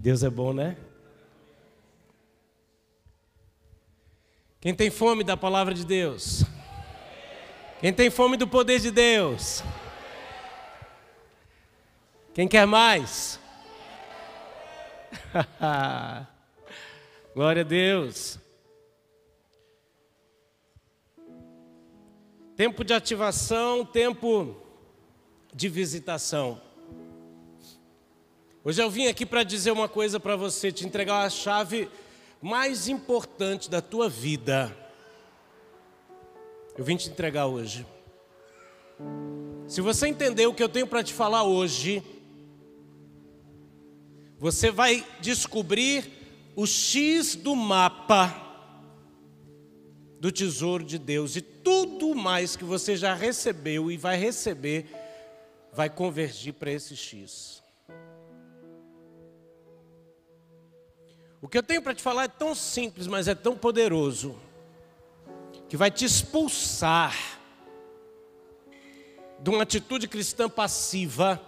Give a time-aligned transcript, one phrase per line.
[0.00, 0.78] Deus é bom, né?
[4.58, 6.42] Quem tem fome da palavra de Deus?
[7.80, 9.62] Quem tem fome do poder de Deus?
[12.32, 13.38] Quem quer mais?
[17.34, 18.38] Glória a Deus.
[22.56, 24.56] Tempo de ativação, tempo
[25.52, 26.58] de visitação.
[28.70, 31.88] Hoje eu vim aqui para dizer uma coisa para você, te entregar a chave
[32.40, 34.72] mais importante da tua vida.
[36.78, 37.84] Eu vim te entregar hoje.
[39.66, 42.00] Se você entender o que eu tenho para te falar hoje,
[44.38, 46.08] você vai descobrir
[46.54, 48.40] o X do mapa
[50.20, 54.86] do tesouro de Deus e tudo mais que você já recebeu e vai receber
[55.72, 57.59] vai convergir para esse X.
[61.42, 64.38] O que eu tenho para te falar é tão simples, mas é tão poderoso,
[65.68, 67.16] que vai te expulsar
[69.38, 71.40] de uma atitude cristã passiva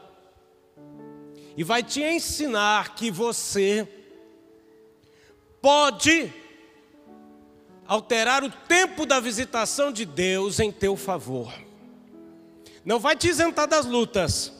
[1.54, 3.86] e vai te ensinar que você
[5.60, 6.32] pode
[7.86, 11.52] alterar o tempo da visitação de Deus em teu favor.
[12.82, 14.50] Não vai te isentar das lutas,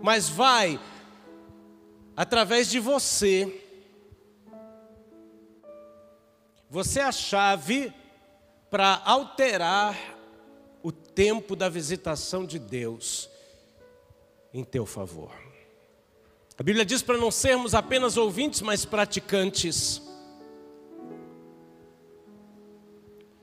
[0.00, 0.78] mas vai,
[2.16, 3.65] através de você,
[6.76, 7.90] Você é a chave
[8.68, 9.96] para alterar
[10.82, 13.30] o tempo da visitação de Deus
[14.52, 15.32] em teu favor.
[16.58, 20.02] A Bíblia diz para não sermos apenas ouvintes, mas praticantes.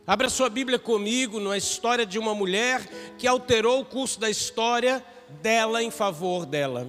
[0.06, 5.04] Abra sua Bíblia comigo na história de uma mulher que alterou o curso da história
[5.42, 6.88] dela em favor dela.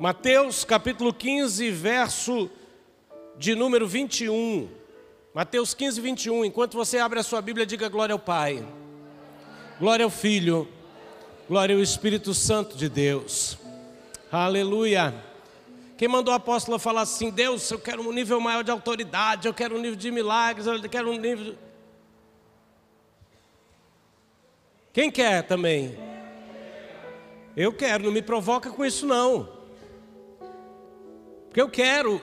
[0.00, 2.50] Mateus capítulo 15, verso
[3.36, 4.85] de número 21.
[5.36, 6.46] Mateus 15, 21.
[6.46, 8.66] Enquanto você abre a sua Bíblia, diga glória ao Pai,
[9.78, 10.66] glória ao Filho,
[11.46, 13.58] glória ao Espírito Santo de Deus.
[14.32, 15.12] Aleluia.
[15.98, 19.52] Quem mandou o apóstolo falar assim: Deus, eu quero um nível maior de autoridade, eu
[19.52, 21.54] quero um nível de milagres, eu quero um nível.
[24.90, 25.98] Quem quer também?
[27.54, 29.50] Eu quero, não me provoca com isso não.
[31.48, 32.22] Porque eu quero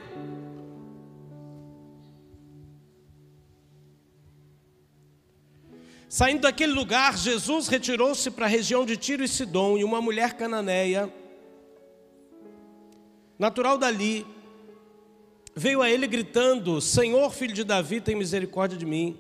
[6.14, 10.34] Saindo daquele lugar, Jesus retirou-se para a região de Tiro e Sidom, e uma mulher
[10.36, 11.12] cananeia,
[13.40, 14.24] natural dali,
[15.56, 19.18] veio a ele gritando: Senhor, filho de Davi, tem misericórdia de mim.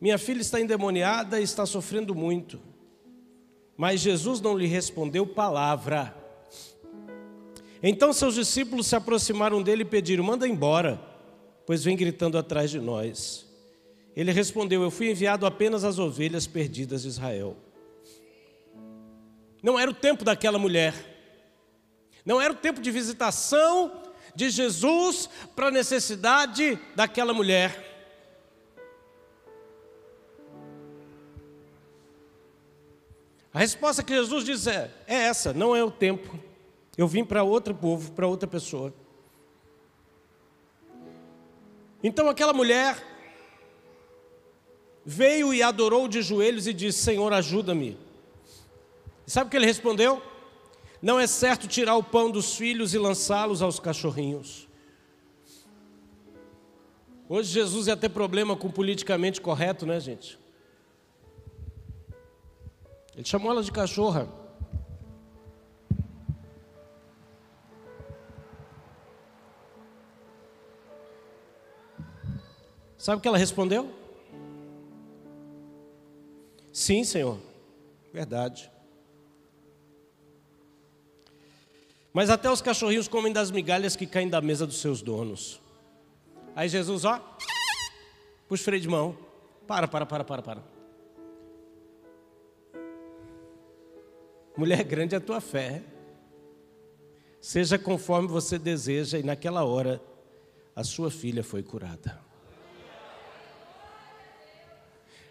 [0.00, 2.58] Minha filha está endemoniada e está sofrendo muito.
[3.76, 6.16] Mas Jesus não lhe respondeu palavra.
[7.82, 10.98] Então seus discípulos se aproximaram dele e pediram: Manda embora,
[11.66, 13.45] pois vem gritando atrás de nós.
[14.16, 17.54] Ele respondeu: Eu fui enviado apenas às ovelhas perdidas de Israel.
[19.62, 20.94] Não era o tempo daquela mulher,
[22.24, 24.02] não era o tempo de visitação
[24.34, 27.84] de Jesus para a necessidade daquela mulher.
[33.52, 36.38] A resposta que Jesus diz é, é essa: não é o tempo.
[36.96, 38.94] Eu vim para outro povo, para outra pessoa.
[42.02, 43.15] Então aquela mulher
[45.06, 47.96] veio e adorou de joelhos e disse: Senhor, ajuda-me.
[49.24, 50.20] Sabe o que ele respondeu?
[51.00, 54.66] Não é certo tirar o pão dos filhos e lançá-los aos cachorrinhos.
[57.28, 60.38] Hoje Jesus ia ter problema com o politicamente correto, né, gente?
[63.14, 64.28] Ele chamou ela de cachorra.
[72.98, 74.05] Sabe o que ela respondeu?
[76.76, 77.38] Sim, Senhor,
[78.12, 78.70] verdade.
[82.12, 85.58] Mas até os cachorrinhos comem das migalhas que caem da mesa dos seus donos.
[86.54, 87.18] Aí Jesus, ó,
[88.46, 89.16] puxa o freio de mão.
[89.66, 90.62] Para, para, para, para, para.
[94.54, 95.82] Mulher grande é a tua fé.
[97.40, 99.98] Seja conforme você deseja, e naquela hora
[100.74, 102.25] a sua filha foi curada.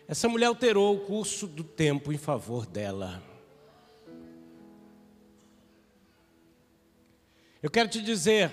[0.07, 3.24] Essa mulher alterou o curso do tempo em favor dela.
[7.62, 8.52] Eu quero te dizer,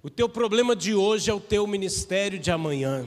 [0.00, 3.04] o teu problema de hoje é o teu ministério de amanhã.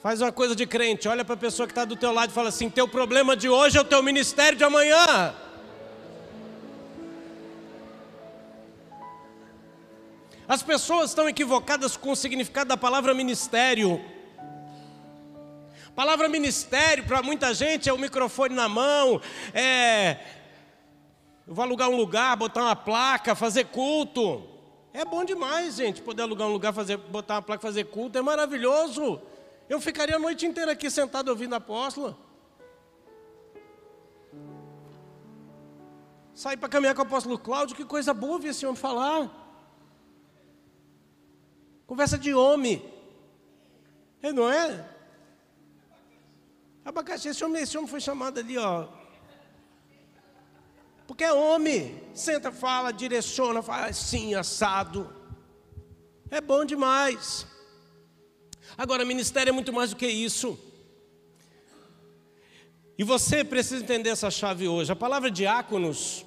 [0.00, 2.32] Faz uma coisa de crente, olha para a pessoa que está do teu lado e
[2.32, 5.34] fala assim: teu problema de hoje é o teu ministério de amanhã.
[10.48, 14.02] As pessoas estão equivocadas com o significado da palavra ministério.
[15.98, 19.20] Palavra ministério para muita gente é o microfone na mão,
[19.52, 20.16] é
[21.44, 24.48] eu vou alugar um lugar, botar uma placa, fazer culto.
[24.92, 28.22] É bom demais, gente, poder alugar um lugar, fazer, botar uma placa, fazer culto, é
[28.22, 29.20] maravilhoso.
[29.68, 32.16] Eu ficaria a noite inteira aqui sentado ouvindo a apóstola.
[36.32, 39.28] Sair para caminhar com o apóstolo Cláudio, que coisa boa ouvir esse homem falar.
[41.88, 42.88] Conversa de homem.
[44.22, 44.96] É, não é?
[46.84, 48.88] Abacaxi, esse homem, esse homem foi chamado ali, ó.
[51.06, 52.00] Porque é homem.
[52.14, 55.12] Senta, fala, direciona, fala assim, assado.
[56.30, 57.46] É bom demais.
[58.76, 60.58] Agora, ministério é muito mais do que isso.
[62.98, 64.90] E você precisa entender essa chave hoje.
[64.92, 66.26] A palavra diáconos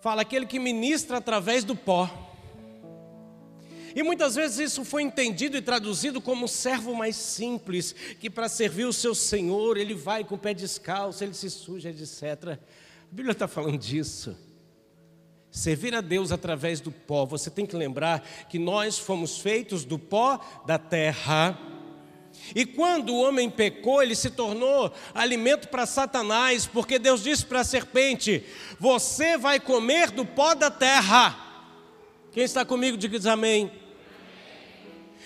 [0.00, 2.08] fala aquele que ministra através do pó.
[3.96, 8.46] E muitas vezes isso foi entendido e traduzido como um servo mais simples, que para
[8.46, 12.22] servir o seu senhor, ele vai com o pé descalço, ele se suja, etc.
[12.50, 12.58] A
[13.10, 14.36] Bíblia está falando disso.
[15.50, 18.20] Servir a Deus através do pó, você tem que lembrar
[18.50, 21.58] que nós fomos feitos do pó da terra.
[22.54, 27.60] E quando o homem pecou, ele se tornou alimento para Satanás, porque Deus disse para
[27.60, 28.44] a serpente:
[28.78, 31.44] Você vai comer do pó da terra.
[32.30, 33.85] Quem está comigo, diga amém.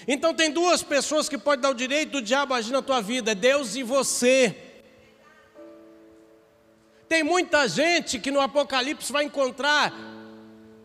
[0.06, 3.32] Então tem duas pessoas que podem dar o direito do diabo agir na tua vida,
[3.32, 4.56] é Deus e você.
[7.08, 9.92] Tem muita gente que no Apocalipse vai encontrar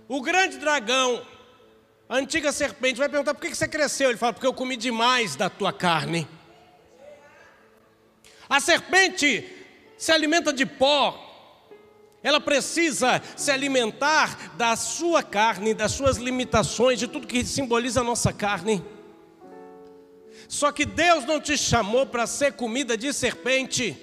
[0.07, 1.25] o grande dragão,
[2.07, 4.09] a antiga serpente, vai perguntar por que você cresceu?
[4.09, 6.27] Ele fala, porque eu comi demais da tua carne.
[8.47, 9.47] A serpente
[9.97, 11.21] se alimenta de pó,
[12.21, 18.03] ela precisa se alimentar da sua carne, das suas limitações, de tudo que simboliza a
[18.03, 18.83] nossa carne.
[20.47, 23.97] Só que Deus não te chamou para ser comida de serpente.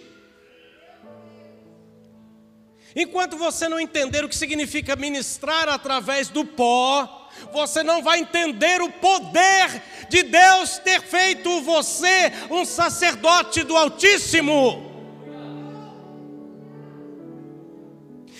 [2.95, 8.83] Enquanto você não entender o que significa ministrar através do pó, você não vai entender
[8.83, 14.91] o poder de Deus ter feito você um sacerdote do Altíssimo.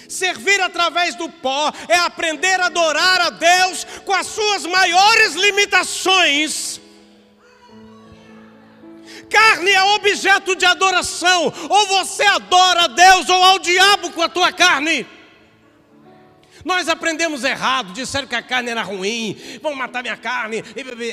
[0.07, 6.82] Servir através do pó é aprender a adorar a Deus com as suas maiores limitações
[9.31, 11.53] Carne é objeto de adoração.
[11.69, 15.07] Ou você adora a Deus ou ao diabo com a tua carne.
[16.65, 20.63] Nós aprendemos errado, disseram que a carne era ruim, vão matar minha carne.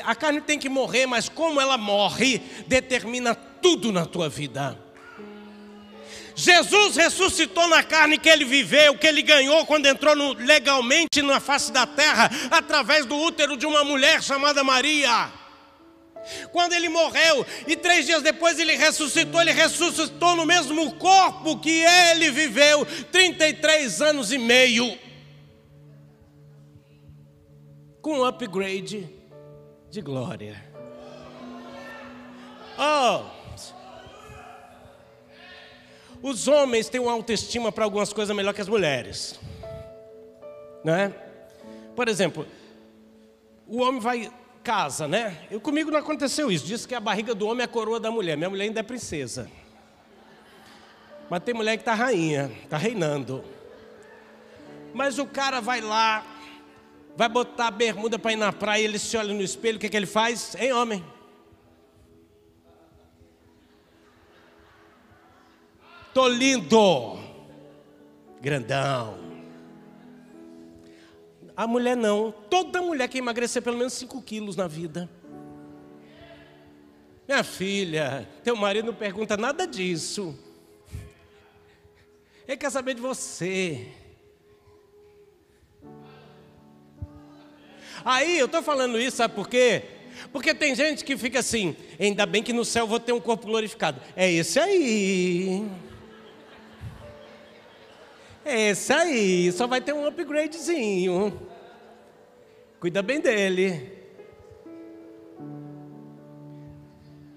[0.05, 4.77] A carne tem que morrer, mas como ela morre, determina tudo na tua vida.
[6.35, 11.71] Jesus ressuscitou na carne que ele viveu, que ele ganhou quando entrou legalmente na face
[11.71, 15.38] da terra, através do útero de uma mulher chamada Maria.
[16.51, 21.83] Quando ele morreu e três dias depois ele ressuscitou, ele ressuscitou no mesmo corpo que
[21.83, 24.97] ele viveu 33 anos e meio.
[28.01, 29.09] Com um upgrade
[29.89, 30.63] de glória.
[32.77, 33.39] Oh,
[36.21, 39.39] os homens têm uma autoestima para algumas coisas melhor que as mulheres,
[40.83, 41.13] não é?
[41.95, 42.45] Por exemplo,
[43.67, 44.31] o homem vai
[44.69, 45.47] casa, né?
[45.49, 46.63] Eu comigo não aconteceu isso.
[46.63, 48.37] Diz que a barriga do homem é a coroa da mulher.
[48.37, 49.49] Minha mulher ainda é princesa.
[51.27, 53.43] Mas tem mulher que está rainha, está reinando.
[54.93, 56.23] Mas o cara vai lá,
[57.17, 59.89] vai botar a bermuda para ir na praia, ele se olha no espelho, o que,
[59.89, 60.53] que ele faz?
[60.53, 61.03] Hein, homem?
[66.13, 67.17] Tô lindo,
[68.39, 69.28] grandão.
[71.59, 72.31] A mulher não.
[72.49, 75.09] Toda mulher quer emagrecer pelo menos 5 quilos na vida.
[77.27, 80.39] Minha filha, teu marido não pergunta nada disso.
[82.47, 83.89] Ele quer saber de você.
[88.05, 89.83] Aí eu estou falando isso, sabe por quê?
[90.31, 93.19] Porque tem gente que fica assim, ainda bem que no céu eu vou ter um
[93.19, 93.99] corpo glorificado.
[94.15, 95.69] É esse aí.
[98.51, 101.39] É esse aí, só vai ter um upgradezinho.
[102.79, 103.95] Cuida bem dele.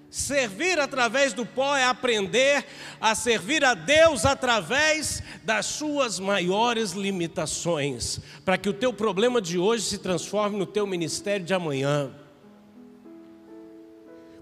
[0.09, 2.65] Servir através do pó é aprender
[2.99, 9.59] a servir a Deus através das suas maiores limitações, para que o teu problema de
[9.59, 12.11] hoje se transforme no teu ministério de amanhã.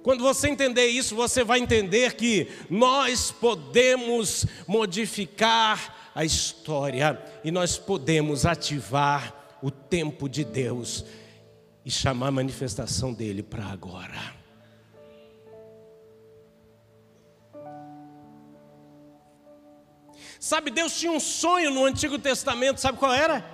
[0.02, 7.78] Quando você entender isso, você vai entender que nós podemos modificar a história e nós
[7.78, 11.06] podemos ativar o tempo de Deus
[11.86, 14.42] e chamar a manifestação dele para agora.
[20.40, 23.46] Sabe, Deus tinha um sonho no Antigo Testamento, sabe qual era?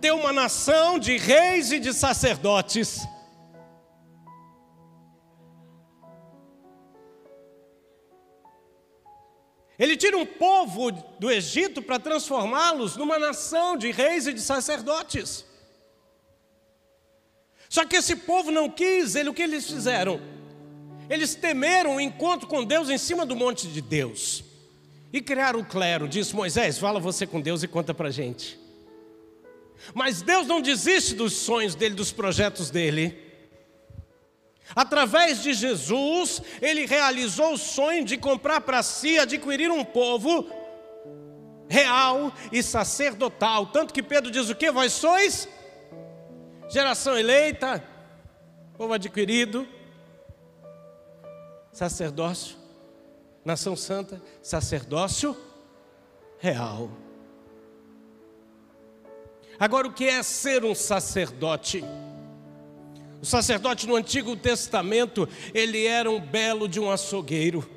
[0.00, 3.00] Ter uma nação de reis e de sacerdotes.
[9.78, 15.44] Ele tira um povo do Egito para transformá-los numa nação de reis e de sacerdotes.
[17.68, 20.20] Só que esse povo não quis, ele, o que eles fizeram?
[21.10, 24.42] Eles temeram o encontro com Deus em cima do monte de Deus.
[25.12, 28.58] E criaram o clero, disse Moisés, fala você com Deus e conta para gente.
[29.94, 33.25] Mas Deus não desiste dos sonhos dele, dos projetos dele.
[34.74, 40.48] Através de Jesus, ele realizou o sonho de comprar para si, adquirir um povo
[41.68, 43.66] real e sacerdotal.
[43.66, 44.70] Tanto que Pedro diz o que?
[44.70, 45.48] Vós sois
[46.68, 47.82] geração eleita,
[48.76, 49.66] povo adquirido,
[51.72, 52.56] sacerdócio,
[53.44, 55.36] nação santa, sacerdócio
[56.38, 56.90] real.
[59.58, 61.82] Agora, o que é ser um sacerdote?
[63.26, 67.68] O sacerdote no Antigo Testamento, ele era um belo de um açougueiro.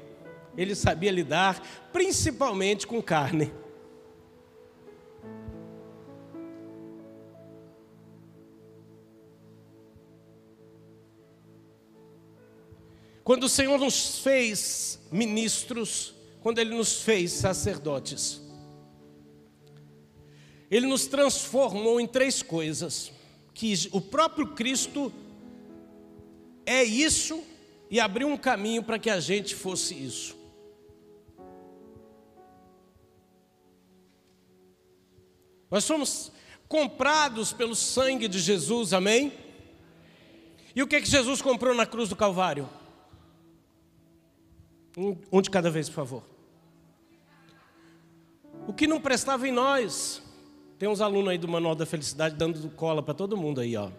[0.55, 3.51] Ele sabia lidar principalmente com carne.
[13.23, 18.39] Quando o Senhor nos fez ministros, quando Ele nos fez sacerdotes,
[20.69, 23.11] Ele nos transformou em três coisas:
[23.51, 25.11] que o próprio Cristo
[26.69, 27.43] é isso
[27.89, 30.37] e abriu um caminho para que a gente fosse isso.
[35.71, 36.31] Nós somos
[36.67, 39.33] comprados pelo sangue de Jesus, amém?
[40.75, 42.69] E o que, é que Jesus comprou na cruz do Calvário?
[44.95, 46.23] Um, de cada vez, por favor.
[48.67, 50.21] O que não prestava em nós.
[50.77, 53.89] Tem uns alunos aí do Manual da Felicidade dando cola para todo mundo aí, ó.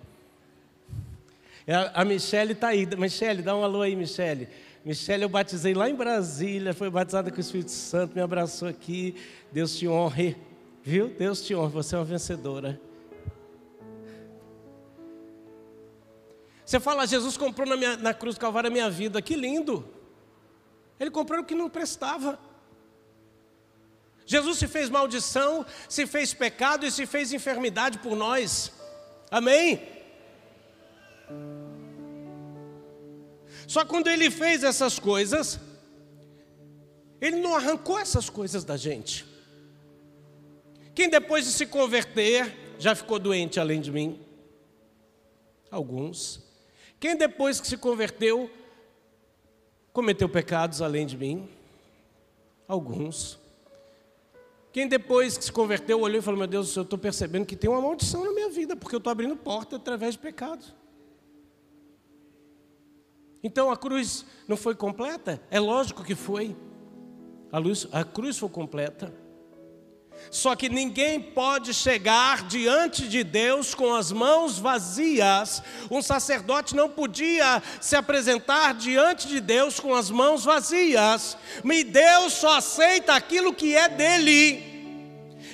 [1.67, 2.87] É, a Michelle está aí.
[2.97, 4.49] Michelle, dá um alô aí, Michelle.
[4.85, 9.15] Michelle, eu batizei lá em Brasília, foi batizada com o Espírito Santo, me abraçou aqui.
[9.53, 10.37] Deus te honre,
[10.83, 11.09] viu?
[11.09, 12.81] Deus te honre, você é uma vencedora.
[16.65, 19.85] Você fala, Jesus comprou na, minha, na cruz do Calvário a minha vida, que lindo.
[20.99, 22.39] Ele comprou o que não prestava.
[24.25, 28.73] Jesus se fez maldição, se fez pecado e se fez enfermidade por nós.
[29.31, 30.00] Amém?
[33.71, 35.61] Só quando ele fez essas coisas,
[37.21, 39.25] ele não arrancou essas coisas da gente.
[40.93, 44.21] Quem depois de se converter já ficou doente além de mim?
[45.71, 46.43] Alguns.
[46.99, 48.51] Quem depois que se converteu
[49.93, 51.49] cometeu pecados além de mim?
[52.67, 53.39] Alguns.
[54.73, 57.71] Quem depois que se converteu olhou e falou: Meu Deus, eu estou percebendo que tem
[57.71, 60.80] uma maldição na minha vida, porque eu estou abrindo porta através de pecados.
[63.43, 65.43] Então a cruz não foi completa?
[65.51, 66.57] É lógico que foi.
[67.51, 69.13] A, luz, a cruz foi completa.
[70.31, 75.63] Só que ninguém pode chegar diante de Deus com as mãos vazias.
[75.91, 81.37] Um sacerdote não podia se apresentar diante de Deus com as mãos vazias.
[81.65, 84.70] E Deus só aceita aquilo que é dele.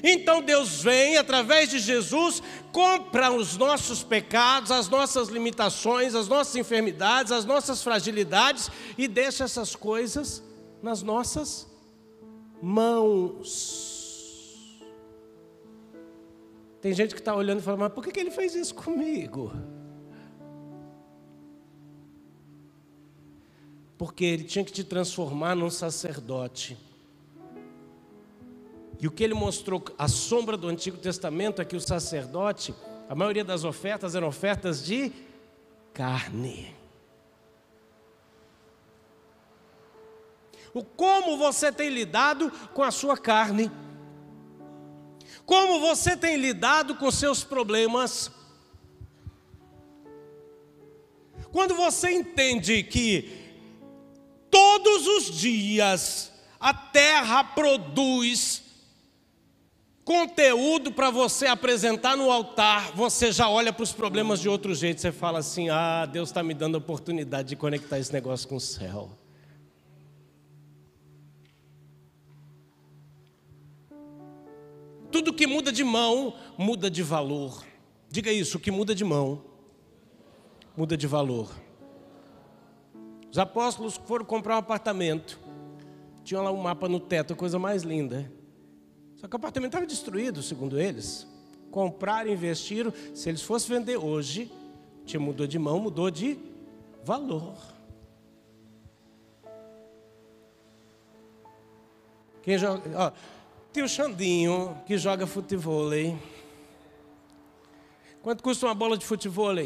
[0.03, 6.57] Então Deus vem através de Jesus, compra os nossos pecados, as nossas limitações, as nossas
[6.57, 10.43] enfermidades, as nossas fragilidades e deixa essas coisas
[10.83, 11.67] nas nossas
[12.63, 13.97] mãos.
[16.81, 19.53] Tem gente que está olhando e fala, mas por que, ele fez isso comigo?
[23.99, 26.77] Porque ele tinha que te transformar num sacerdote.
[28.99, 32.75] E o que ele mostrou, a sombra do Antigo Testamento é que o sacerdote,
[33.09, 35.13] a maioria das ofertas eram ofertas de
[35.93, 36.75] carne.
[40.73, 43.71] O como você tem lidado com a sua carne?
[45.45, 48.31] Como você tem lidado com seus problemas?
[51.53, 53.55] Quando você entende que
[54.51, 58.66] todos os dias a terra produz
[60.07, 65.01] conteúdo para você apresentar no altar, você já olha para os problemas de outro jeito,
[65.01, 68.55] você fala assim: ah, Deus está me dando a oportunidade de conectar esse negócio com
[68.55, 69.11] o céu.
[75.11, 77.65] Tudo que muda de mão, muda de valor.
[78.09, 79.43] Diga isso, o que muda de mão,
[80.77, 81.51] muda de valor.
[83.29, 85.41] Os apóstolos foram comprar um apartamento.
[86.23, 88.36] Tinham lá um mapa no teto, a coisa mais linda.
[89.27, 91.27] Só que o apartamento estava destruído, segundo eles.
[91.73, 92.93] Compraram, investiram.
[93.13, 94.53] Se eles fossem vender hoje,
[95.05, 96.39] tinha mudou de mão, mudou de
[97.03, 97.57] valor.
[102.41, 103.13] Quem joga, ó,
[103.73, 105.91] tem o Xandinho que joga futebol.
[108.23, 109.57] Quanto custa uma bola de futebol?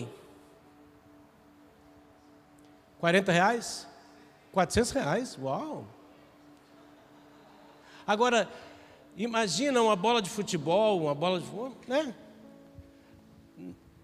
[2.98, 3.86] 40 reais?
[4.52, 5.38] 400 reais?
[5.38, 5.86] Uau!
[8.06, 8.48] Agora,
[9.22, 11.46] imagina uma bola de futebol, uma bola de
[11.88, 12.14] né?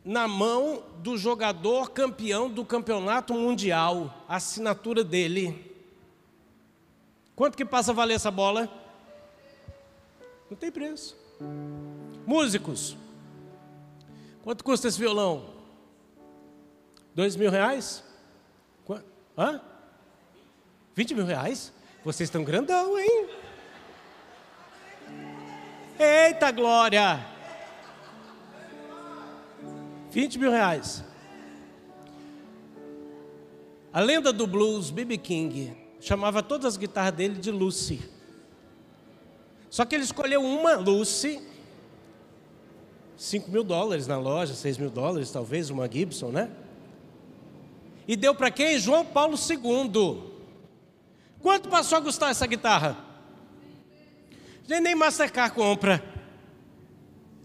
[0.05, 5.75] Na mão do jogador campeão do campeonato mundial, a assinatura dele.
[7.35, 8.71] Quanto que passa a valer essa bola?
[10.51, 11.17] Não tem preço.
[12.27, 12.97] Músicos.
[14.45, 15.51] Quanto custa esse violão?
[17.15, 18.05] Dois mil reais?
[19.37, 19.61] Hã?
[20.95, 21.73] 20 mil reais?
[22.03, 23.29] Vocês estão grandão, hein?
[25.99, 27.25] Eita glória!
[30.11, 31.05] 20 mil reais.
[33.93, 35.17] A lenda do blues, B.B.
[35.19, 38.03] King, chamava todas as guitarras dele de Lucy.
[39.71, 41.43] Só que ele escolheu uma Lucy,
[43.17, 46.51] 5 mil dólares na loja, 6 mil dólares talvez, uma Gibson, né?
[48.07, 48.79] E deu para quem?
[48.79, 50.23] João Paulo II.
[51.41, 53.06] Quanto passou a gostar essa guitarra?
[54.69, 56.03] Nem Mastercard compra.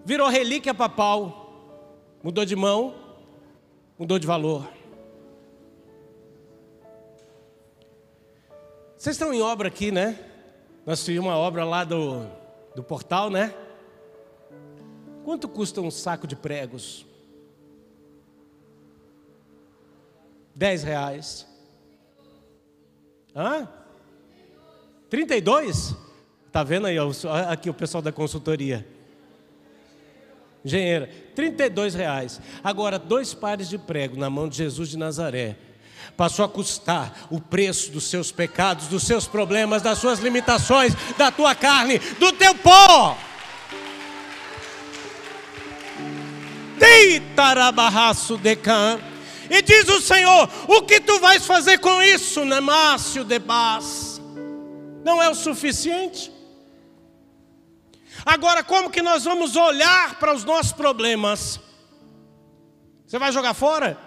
[0.04, 1.42] Virou relíquia papal.
[2.24, 2.96] Mudou de mão,
[3.98, 4.72] mudou de valor.
[8.96, 10.20] Vocês estão em obra aqui, né?
[10.86, 12.28] Nós fizemos uma obra lá do,
[12.76, 13.54] do portal, né?
[15.24, 17.06] Quanto custa um saco de pregos?
[20.54, 21.48] Dez reais.
[23.36, 23.68] Hã?
[25.10, 25.96] 32?
[26.52, 26.98] Tá vendo aí,
[27.50, 28.86] aqui o pessoal da consultoria.
[30.64, 32.42] Engenheira, 32 reais.
[32.64, 35.56] Agora, dois pares de prego na mão de Jesus de Nazaré.
[36.18, 41.32] Passou a custar o preço dos seus pecados, dos seus problemas, das suas limitações, da
[41.32, 43.18] tua carne, do teu pó.
[46.78, 49.00] Deitarabarraço decan.
[49.50, 54.22] E diz o Senhor: O que tu vais fazer com isso, Nemácio de Bas?
[55.04, 56.31] Não é o suficiente?
[58.26, 61.60] Agora, como que nós vamos olhar para os nossos problemas?
[63.06, 63.98] Você vai jogar fora?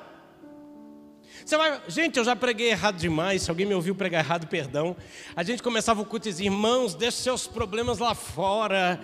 [1.45, 1.83] Você vai...
[1.89, 3.43] Gente, eu já preguei errado demais.
[3.43, 4.97] Se alguém me ouviu pregar errado, perdão.
[5.37, 8.99] A gente começava o culto e dizia: Irmãos, deixe seus problemas lá fora.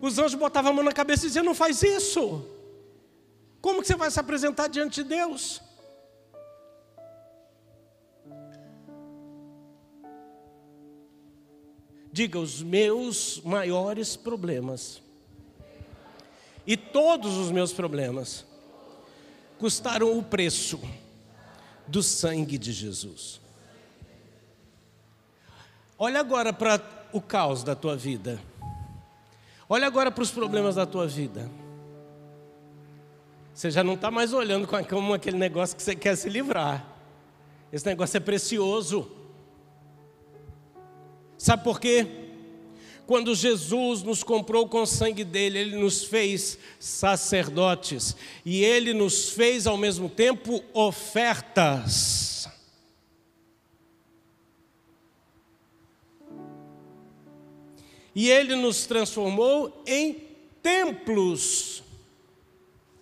[0.00, 2.46] Os anjos botavam a mão na cabeça e diziam: Não faz isso.
[3.62, 5.62] Como que você vai se apresentar diante de Deus?
[12.14, 15.02] Diga os meus maiores problemas.
[16.64, 18.46] E todos os meus problemas
[19.58, 20.80] custaram o preço
[21.88, 23.40] do sangue de Jesus.
[25.98, 26.80] Olha agora para
[27.12, 28.40] o caos da tua vida.
[29.68, 31.50] Olha agora para os problemas da tua vida.
[33.52, 36.86] Você já não está mais olhando como aquele negócio que você quer se livrar.
[37.72, 39.23] Esse negócio é precioso.
[41.44, 42.06] Sabe por quê?
[43.06, 49.28] Quando Jesus nos comprou com o sangue dele, ele nos fez sacerdotes e ele nos
[49.28, 52.48] fez ao mesmo tempo ofertas.
[58.14, 60.16] E ele nos transformou em
[60.62, 61.84] templos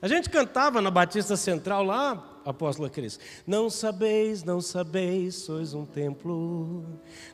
[0.02, 3.18] a gente cantava na Batista Central lá, apóstola Cris.
[3.46, 6.84] Não sabeis, não sabeis, sois um templo.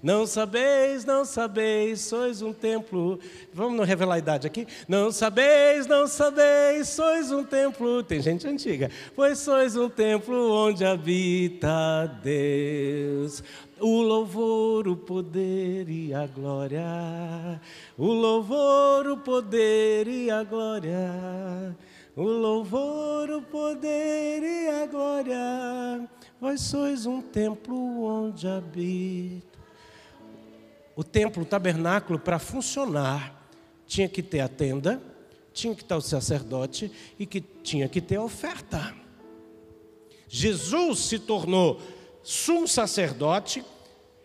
[0.03, 3.18] Não sabeis, não sabeis, sois um templo.
[3.53, 4.66] Vamos não revelar a idade aqui?
[4.87, 8.03] Não sabeis, não sabeis, sois um templo.
[8.03, 8.90] Tem gente antiga.
[9.14, 13.42] Pois sois um templo onde habita Deus.
[13.81, 17.61] O louvor, o poder e a glória.
[17.97, 21.77] O louvor, o poder e a glória
[22.18, 29.57] o louvor, o poder e a glória, vós sois um templo onde habito.
[30.96, 33.48] O templo, o tabernáculo, para funcionar,
[33.87, 35.00] tinha que ter a tenda,
[35.52, 38.92] tinha que ter o sacerdote e que tinha que ter a oferta.
[40.26, 41.81] Jesus se tornou
[42.24, 43.64] sumo sacerdote,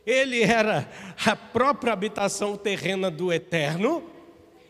[0.03, 0.89] ele era
[1.23, 4.03] a própria habitação terrena do eterno,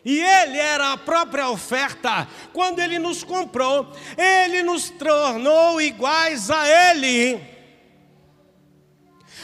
[0.06, 2.28] E Ele era a própria oferta.
[2.52, 7.42] Quando Ele nos comprou, Ele nos tornou iguais a Ele.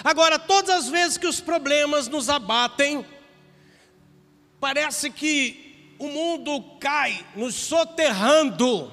[0.04, 3.06] Agora, todas as vezes que os problemas nos abatem,
[4.60, 8.92] parece que o mundo cai, nos soterrando.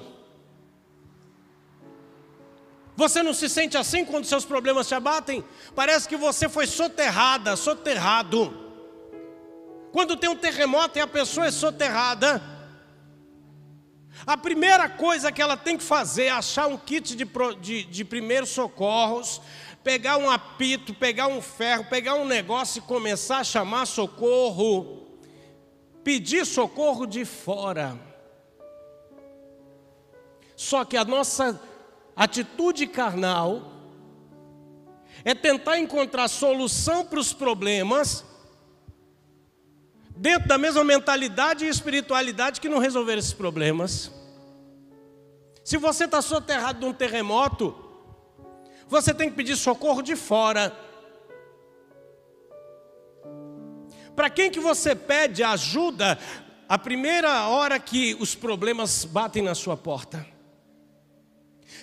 [2.95, 5.43] Você não se sente assim quando seus problemas te abatem?
[5.75, 8.66] Parece que você foi soterrada, soterrado.
[9.91, 12.41] Quando tem um terremoto e a pessoa é soterrada,
[14.25, 17.25] a primeira coisa que ela tem que fazer é achar um kit de,
[17.61, 19.41] de, de primeiros socorros,
[19.83, 25.07] pegar um apito, pegar um ferro, pegar um negócio e começar a chamar socorro,
[26.03, 27.97] pedir socorro de fora.
[30.55, 31.61] Só que a nossa
[32.15, 33.71] atitude carnal
[35.23, 38.25] é tentar encontrar solução para os problemas
[40.17, 44.11] dentro da mesma mentalidade e espiritualidade que não resolver esses problemas.
[45.63, 47.75] Se você está soterrado num terremoto,
[48.87, 50.75] você tem que pedir socorro de fora.
[54.15, 56.17] Para quem que você pede ajuda
[56.67, 60.25] a primeira hora que os problemas batem na sua porta?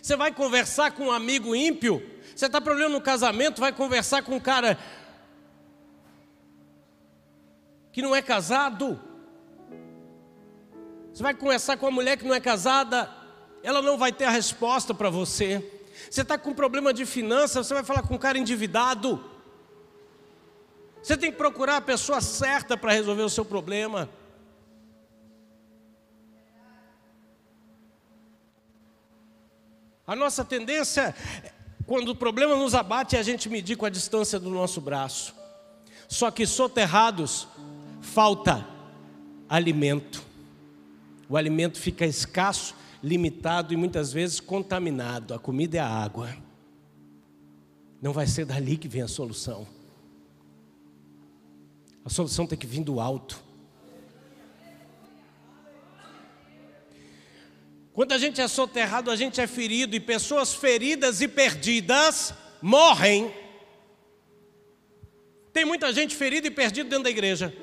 [0.02, 2.02] Você vai conversar com um amigo ímpio?
[2.34, 4.76] Você está problema no casamento, vai conversar com um cara
[7.94, 9.00] que não é casado.
[11.12, 13.08] Você vai conversar com uma mulher que não é casada,
[13.62, 15.64] ela não vai ter a resposta para você.
[16.10, 19.24] Você está com problema de finanças, você vai falar com um cara endividado.
[21.00, 24.10] Você tem que procurar a pessoa certa para resolver o seu problema.
[30.04, 31.14] A nossa tendência,
[31.86, 35.32] quando o problema nos abate, é a gente medir com a distância do nosso braço.
[36.08, 37.46] Só que soterrados,
[38.04, 38.66] falta
[39.48, 40.22] alimento.
[41.28, 45.34] O alimento fica escasso, limitado e muitas vezes contaminado.
[45.34, 46.36] A comida é a água.
[48.00, 49.66] Não vai ser dali que vem a solução.
[52.04, 53.42] A solução tem que vir do alto.
[57.94, 63.32] Quando a gente é soterrado, a gente é ferido, e pessoas feridas e perdidas morrem.
[65.52, 67.54] Tem muita gente ferida e perdida dentro da igreja.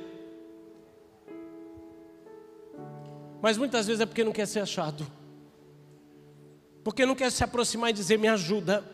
[3.41, 5.05] Mas muitas vezes é porque não quer ser achado.
[6.83, 8.85] Porque não quer se aproximar e dizer: me ajuda.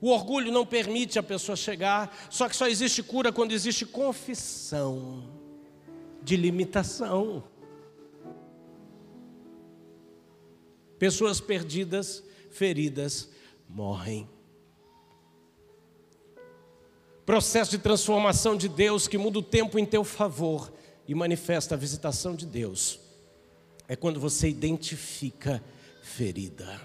[0.00, 5.28] O orgulho não permite a pessoa chegar, só que só existe cura quando existe confissão
[6.22, 7.42] de limitação.
[10.98, 13.28] Pessoas perdidas, feridas,
[13.68, 14.28] morrem.
[17.26, 20.72] Processo de transformação de Deus que muda o tempo em teu favor
[21.08, 23.00] e manifesta a visitação de Deus
[23.88, 25.64] é quando você identifica
[26.02, 26.78] ferida.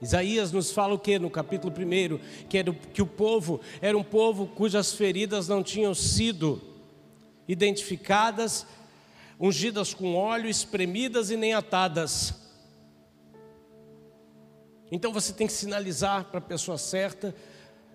[0.00, 2.48] Isaías nos fala o que no capítulo 1?
[2.48, 6.60] Que, era, que o povo era um povo cujas feridas não tinham sido
[7.46, 8.66] identificadas,
[9.38, 12.34] ungidas com óleo, espremidas e nem atadas.
[14.90, 17.32] Então você tem que sinalizar para a pessoa certa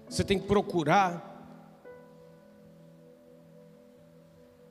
[0.09, 1.35] você tem que procurar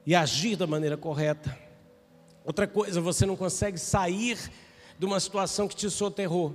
[0.05, 1.57] e agir da maneira correta.
[2.45, 4.39] Outra coisa, você não consegue sair
[4.99, 6.55] de uma situação que te soterrou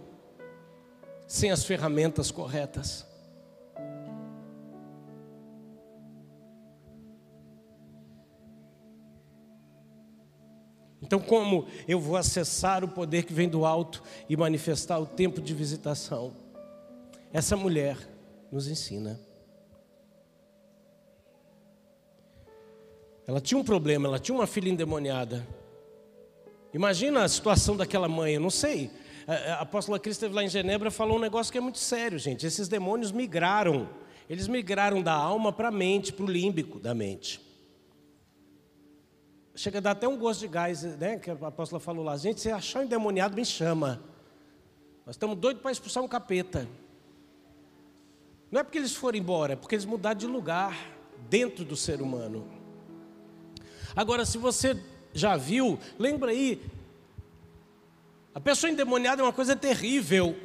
[1.27, 3.05] sem as ferramentas corretas.
[11.01, 15.41] Então, como eu vou acessar o poder que vem do alto e manifestar o tempo
[15.41, 16.33] de visitação?
[17.33, 17.97] Essa mulher
[18.51, 19.19] nos ensina.
[23.25, 25.47] Ela tinha um problema, ela tinha uma filha endemoniada.
[26.73, 28.91] Imagina a situação daquela mãe, eu não sei.
[29.27, 32.17] A apóstola Cristo esteve lá em Genebra e falou um negócio que é muito sério,
[32.17, 32.45] gente.
[32.45, 33.89] Esses demônios migraram.
[34.29, 37.39] Eles migraram da alma para a mente, para o límbico da mente.
[39.53, 41.19] Chega a dar até um gosto de gás, né?
[41.19, 42.17] Que a apóstola falou lá.
[42.17, 44.01] Gente, se achar um endemoniado, me chama.
[45.05, 46.67] Nós estamos doidos para expulsar um capeta.
[48.51, 50.77] Não é porque eles foram embora, é porque eles mudaram de lugar
[51.29, 52.45] dentro do ser humano.
[53.95, 54.77] Agora, se você
[55.13, 56.61] já viu, lembra aí,
[58.35, 60.37] a pessoa endemoniada é uma coisa terrível.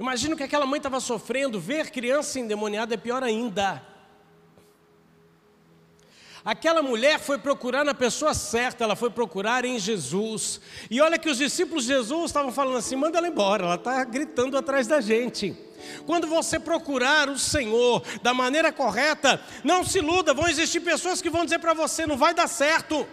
[0.00, 3.82] Imagina que aquela mãe estava sofrendo, ver criança endemoniada é pior ainda.
[6.44, 10.60] Aquela mulher foi procurar na pessoa certa, ela foi procurar em Jesus.
[10.90, 14.04] E olha que os discípulos de Jesus estavam falando assim: manda ela embora, ela está
[14.04, 15.67] gritando atrás da gente.
[16.06, 21.30] Quando você procurar o Senhor da maneira correta, não se iluda, vão existir pessoas que
[21.30, 23.06] vão dizer para você: não vai dar certo.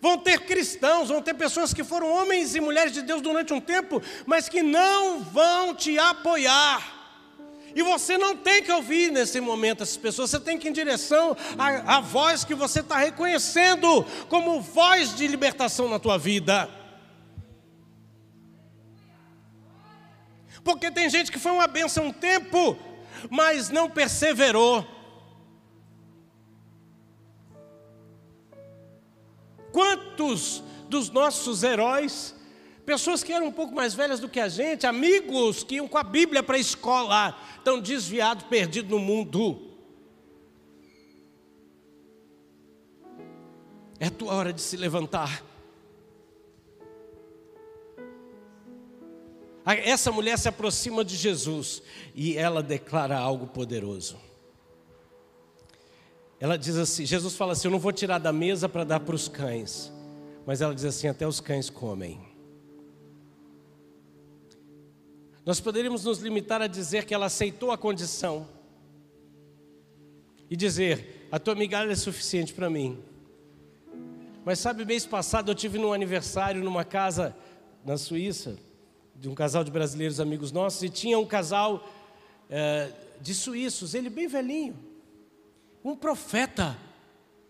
[0.00, 3.60] Vão ter cristãos, vão ter pessoas que foram homens e mulheres de Deus durante um
[3.60, 6.94] tempo, mas que não vão te apoiar.
[7.74, 10.72] E você não tem que ouvir nesse momento essas pessoas, você tem que ir em
[10.72, 16.70] direção à, à voz que você está reconhecendo como voz de libertação na tua vida.
[20.64, 22.76] Porque tem gente que foi uma benção um tempo,
[23.28, 24.84] mas não perseverou.
[29.70, 32.34] Quantos dos nossos heróis,
[32.86, 35.98] pessoas que eram um pouco mais velhas do que a gente, amigos que iam com
[35.98, 39.70] a Bíblia para a escola, estão desviados, perdidos no mundo.
[44.00, 45.53] É a tua hora de se levantar.
[49.64, 51.82] Essa mulher se aproxima de Jesus
[52.14, 54.18] e ela declara algo poderoso.
[56.38, 59.14] Ela diz assim: Jesus fala assim: Eu não vou tirar da mesa para dar para
[59.14, 59.90] os cães.
[60.44, 62.20] Mas ela diz assim: Até os cães comem.
[65.46, 68.46] Nós poderíamos nos limitar a dizer que ela aceitou a condição
[70.50, 73.02] e dizer: A tua migalha é suficiente para mim.
[74.44, 77.34] Mas sabe, mês passado eu tive num aniversário numa casa
[77.82, 78.58] na Suíça,
[79.16, 81.88] de um casal de brasileiros amigos nossos, e tinha um casal
[82.50, 84.94] é, de suíços, ele bem velhinho
[85.84, 86.76] um profeta.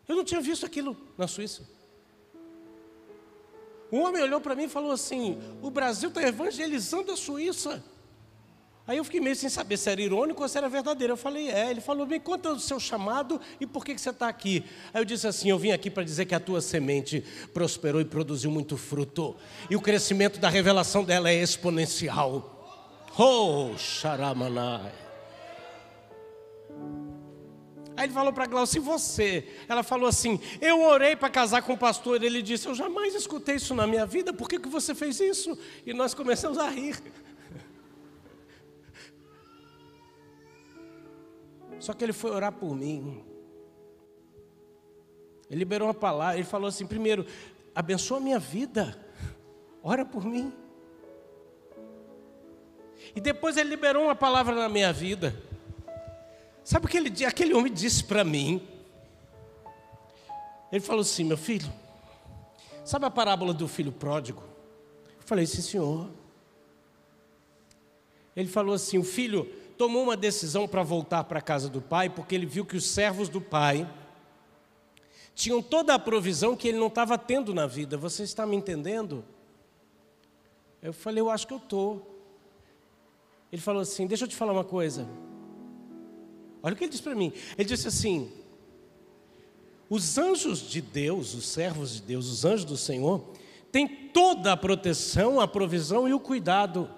[0.09, 1.63] Eu não tinha visto aquilo na Suíça.
[3.93, 7.83] Um homem olhou para mim e falou assim: O Brasil está evangelizando a Suíça.
[8.87, 11.15] Aí eu fiquei meio sem saber se era irônico ou se era verdadeiro.
[11.15, 11.71] Eu falei, é.
[11.71, 14.63] Ele falou, me conta o seu chamado e por que, que você está aqui.
[14.93, 18.05] Aí eu disse assim: eu vim aqui para dizer que a tua semente prosperou e
[18.05, 19.35] produziu muito fruto.
[19.71, 22.51] E o crescimento da revelação dela é exponencial.
[23.19, 24.93] Oh, xaramanai.
[27.97, 29.49] Aí ele falou para Glaucia, e você?
[29.67, 32.23] Ela falou assim: Eu orei para casar com o pastor.
[32.23, 35.57] Ele disse: Eu jamais escutei isso na minha vida, por que, que você fez isso?
[35.87, 37.01] E nós começamos a rir.
[41.85, 43.23] Só que ele foi orar por mim.
[45.51, 47.27] Ele liberou uma palavra, ele falou assim: primeiro,
[47.75, 48.99] abençoa a minha vida,
[49.83, 50.51] ora por mim.
[53.15, 55.39] E depois ele liberou uma palavra na minha vida.
[56.65, 58.67] Sabe o que ele, aquele homem disse para mim?
[60.73, 61.71] Ele falou assim: meu filho,
[62.83, 64.43] sabe a parábola do filho pródigo?
[65.19, 66.09] Eu falei, sim, senhor.
[68.35, 72.09] Ele falou assim: o filho tomou uma decisão para voltar para a casa do pai,
[72.09, 73.89] porque ele viu que os servos do pai
[75.35, 77.97] tinham toda a provisão que ele não estava tendo na vida.
[77.97, 79.25] Você está me entendendo?
[80.81, 82.15] Eu falei, eu acho que eu estou.
[83.51, 85.09] Ele falou assim: deixa eu te falar uma coisa.
[86.63, 87.33] Olha o que ele disse para mim.
[87.57, 88.33] Ele disse assim:
[89.89, 93.25] os anjos de Deus, os servos de Deus, os anjos do Senhor,
[93.71, 96.91] têm toda a proteção, a provisão e o cuidado.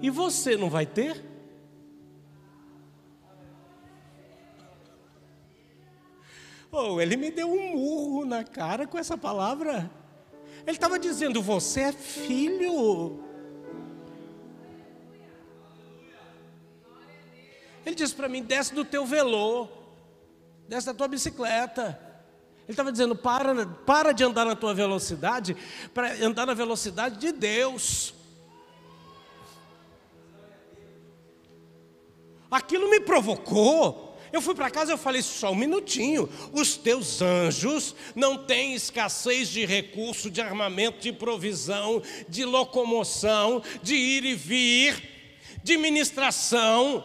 [0.00, 1.24] E você não vai ter?
[6.70, 9.90] Oh, ele me deu um murro na cara com essa palavra.
[10.66, 13.24] Ele estava dizendo: Você é filho.
[17.88, 19.66] Ele disse para mim: desce do teu velô,
[20.68, 21.98] desce da tua bicicleta.
[22.64, 25.56] Ele estava dizendo: para, para de andar na tua velocidade,
[25.94, 28.14] para andar na velocidade de Deus.
[32.50, 34.16] Aquilo me provocou.
[34.32, 36.28] Eu fui para casa e falei, só um minutinho.
[36.52, 43.94] Os teus anjos não têm escassez de recurso, de armamento, de provisão, de locomoção, de
[43.94, 45.02] ir e vir,
[45.62, 47.04] de ministração.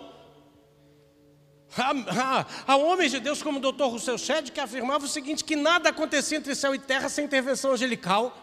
[1.75, 3.85] Há, há, homens de Deus como o Dr.
[3.85, 7.71] Rousseau Shedd que afirmava o seguinte: que nada acontecia entre céu e terra sem intervenção
[7.71, 8.39] angelical.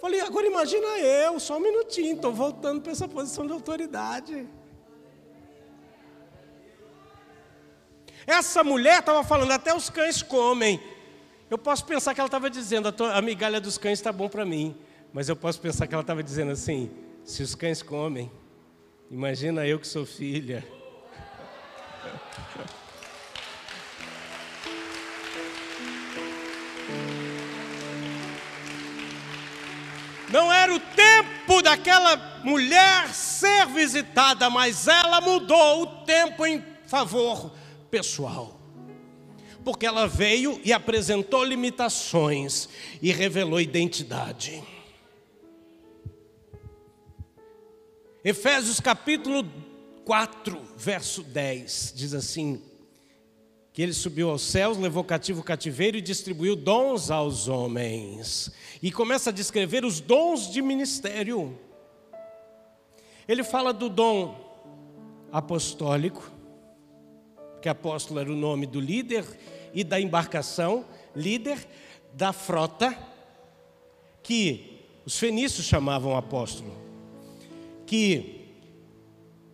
[0.00, 4.46] Falei, agora imagina eu, só um minutinho, estou voltando para essa posição de autoridade.
[8.26, 10.80] Essa mulher estava falando, até os cães comem.
[11.50, 14.76] Eu posso pensar que ela estava dizendo, a, migalha dos cães está bom para mim.
[15.12, 16.90] Mas eu posso pensar que ela estava dizendo assim:
[17.24, 18.30] se os cães comem,
[19.10, 20.66] imagina eu que sou filha.
[30.30, 37.52] Não era o tempo daquela mulher ser visitada, mas ela mudou o tempo em favor
[37.94, 38.60] pessoal.
[39.64, 42.68] Porque ela veio e apresentou limitações
[43.00, 44.60] e revelou identidade.
[48.24, 49.48] Efésios capítulo
[50.04, 52.60] 4, verso 10, diz assim:
[53.72, 58.50] que ele subiu aos céus, levou cativo o cativeiro e distribuiu dons aos homens.
[58.82, 61.56] E começa a descrever os dons de ministério.
[63.28, 64.34] Ele fala do dom
[65.30, 66.33] apostólico,
[67.64, 69.24] que apóstolo era o nome do líder
[69.72, 70.84] e da embarcação,
[71.16, 71.66] líder
[72.12, 72.94] da frota,
[74.22, 76.84] que os fenícios chamavam apóstolo
[77.86, 78.50] que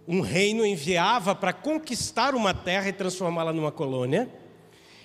[0.09, 4.29] um reino enviava para conquistar uma terra e transformá-la numa colônia.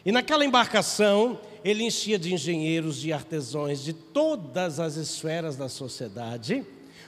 [0.04, 6.66] E naquela embarcação, ele enchia de engenheiros, de artesãos de todas as esferas da sociedade,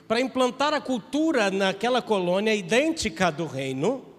[0.07, 4.16] para implantar a cultura naquela colônia idêntica do reino.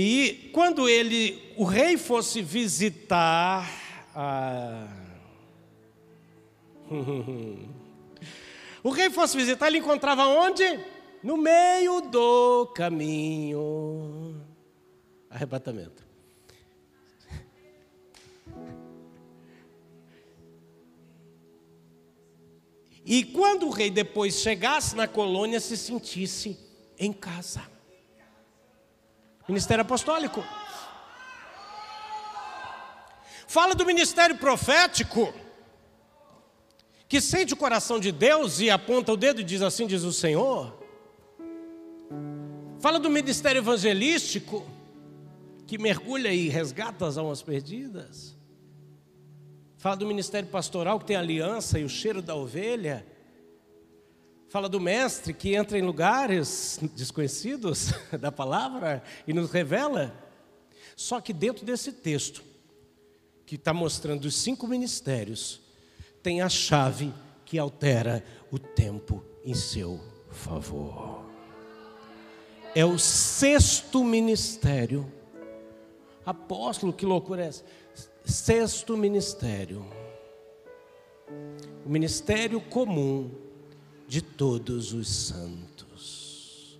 [0.00, 3.68] E quando ele, o rei fosse visitar
[4.14, 4.86] a...
[8.80, 10.62] O rei fosse visitar, ele encontrava onde?
[11.20, 14.40] No meio do caminho.
[15.28, 16.06] Arrebatamento.
[23.04, 26.56] E quando o rei depois chegasse na colônia, se sentisse
[26.96, 27.77] em casa.
[29.48, 30.44] Ministério apostólico.
[33.46, 35.32] Fala do ministério profético
[37.08, 40.12] que sente o coração de Deus e aponta o dedo e diz assim: diz o
[40.12, 40.78] Senhor.
[42.78, 44.64] Fala do ministério evangelístico,
[45.66, 48.36] que mergulha e resgata as almas perdidas.
[49.78, 53.06] Fala do ministério pastoral, que tem aliança e o cheiro da ovelha.
[54.48, 60.14] Fala do mestre que entra em lugares desconhecidos da palavra e nos revela.
[60.96, 62.42] Só que dentro desse texto,
[63.44, 65.60] que está mostrando os cinco ministérios,
[66.22, 67.12] tem a chave
[67.44, 71.26] que altera o tempo em seu favor.
[72.74, 75.12] É o sexto ministério.
[76.24, 77.64] Apóstolo, que loucura é essa?
[78.24, 79.86] Sexto ministério.
[81.84, 83.47] O ministério comum
[84.08, 86.78] de todos os santos.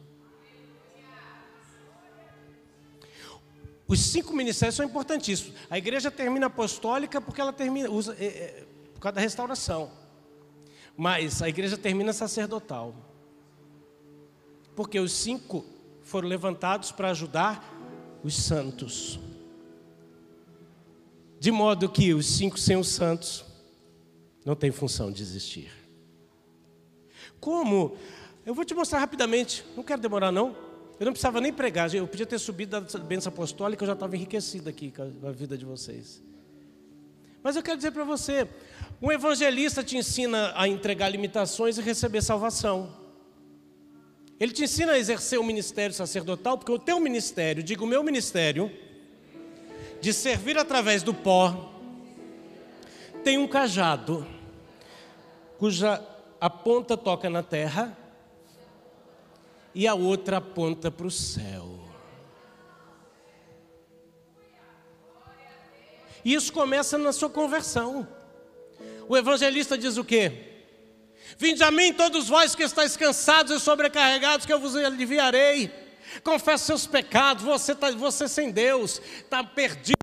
[3.86, 5.54] Os cinco ministérios são importantíssimos.
[5.70, 9.90] A igreja termina apostólica porque ela termina, usa, é, é, por causa da restauração.
[10.96, 12.94] Mas a igreja termina sacerdotal.
[14.74, 15.64] Porque os cinco
[16.02, 17.74] foram levantados para ajudar
[18.24, 19.20] os santos.
[21.38, 23.44] De modo que os cinco sem os santos
[24.44, 25.77] não tem função de existir.
[27.40, 27.96] Como?
[28.44, 30.56] Eu vou te mostrar rapidamente, não quero demorar não.
[30.98, 34.16] Eu não precisava nem pregar, eu podia ter subido da bênção apostólica, eu já estava
[34.16, 36.20] enriquecido aqui com a vida de vocês.
[37.42, 38.48] Mas eu quero dizer para você,
[39.00, 42.92] um evangelista te ensina a entregar limitações e receber salvação.
[44.40, 48.02] Ele te ensina a exercer o ministério sacerdotal, porque o teu ministério, digo o meu
[48.02, 48.70] ministério,
[50.00, 51.74] de servir através do pó,
[53.22, 54.26] tem um cajado,
[55.58, 56.04] cuja
[56.40, 57.96] a ponta toca na terra
[59.74, 61.78] e a outra aponta para o céu.
[66.24, 68.06] Isso começa na sua conversão.
[69.08, 70.64] O evangelista diz o quê?
[71.38, 75.70] Vinde a mim todos vós que estáis cansados e sobrecarregados, que eu vos aliviarei.
[76.24, 79.96] Confesse seus pecados, você, tá, você sem Deus, está perdido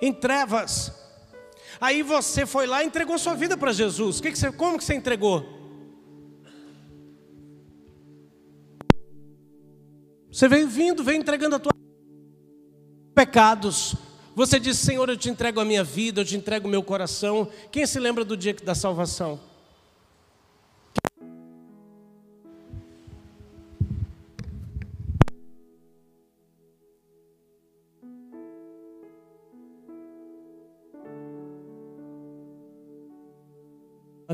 [0.00, 0.97] em trevas.
[1.80, 4.20] Aí você foi lá e entregou sua vida para Jesus.
[4.20, 5.58] Que que você, como que você entregou?
[10.30, 11.72] Você veio vindo, veio entregando a tua
[13.14, 13.96] pecados.
[14.36, 17.48] Você diz, Senhor, eu te entrego a minha vida, eu te entrego o meu coração.
[17.72, 19.40] Quem se lembra do dia da salvação?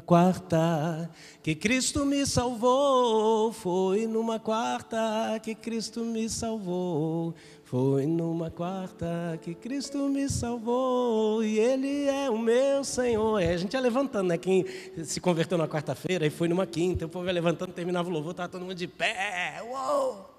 [0.05, 1.11] Quarta
[1.42, 7.34] que Cristo me salvou, foi numa quarta que Cristo me salvou.
[7.64, 13.40] Foi numa quarta que Cristo me salvou e Ele é o meu Senhor.
[13.40, 14.38] É, a gente ia levantando, né?
[14.38, 14.64] Quem
[15.02, 18.32] se converteu na quarta-feira e foi numa quinta, o povo ia levantando, terminava o louvor,
[18.32, 19.61] estava todo mundo de pé.
[19.66, 20.30] Uou!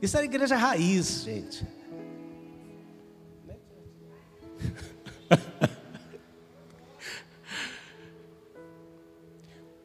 [0.00, 1.79] Isso era igreja raiz, gente.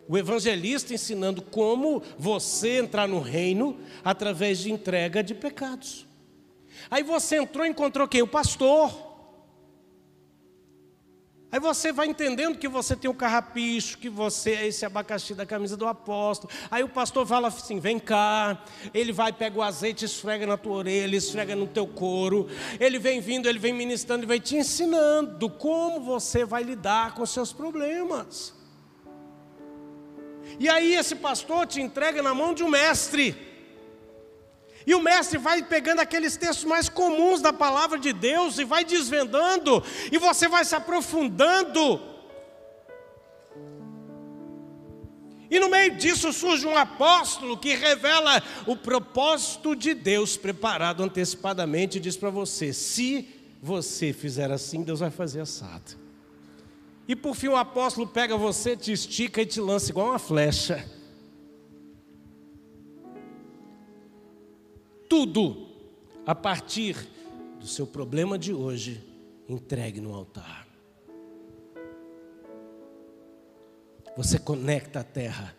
[0.08, 6.06] O evangelista ensinando como você entrar no reino através de entrega de pecados.
[6.90, 8.22] Aí você entrou e encontrou quem?
[8.22, 9.06] O pastor.
[11.52, 15.46] Aí você vai entendendo que você tem o carrapicho, que você é esse abacaxi da
[15.46, 16.52] camisa do apóstolo.
[16.70, 18.62] Aí o pastor fala assim: vem cá.
[18.94, 22.50] Ele vai, pega o azeite, esfrega na tua orelha, esfrega no teu couro.
[22.80, 27.24] Ele vem vindo, ele vem ministrando e vai te ensinando como você vai lidar com
[27.24, 28.55] os seus problemas.
[30.60, 33.36] E aí esse pastor te entrega na mão de um mestre.
[34.88, 38.86] E o mestre vai pegando aqueles textos mais comuns da palavra de Deus e vai
[38.86, 42.00] desvendando, e você vai se aprofundando.
[45.50, 51.98] E no meio disso surge um apóstolo que revela o propósito de Deus preparado antecipadamente
[51.98, 53.28] e diz para você: se
[53.62, 56.05] você fizer assim, Deus vai fazer assado.
[57.08, 60.84] E por fim o apóstolo pega você, te estica e te lança igual uma flecha.
[65.08, 65.68] Tudo
[66.26, 66.96] a partir
[67.60, 69.04] do seu problema de hoje,
[69.48, 70.68] entregue no altar.
[74.18, 75.56] Você conecta a terra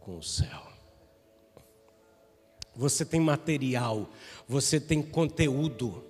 [0.00, 0.72] com o céu.
[2.74, 4.10] Você tem material,
[4.48, 6.04] você tem conteúdo.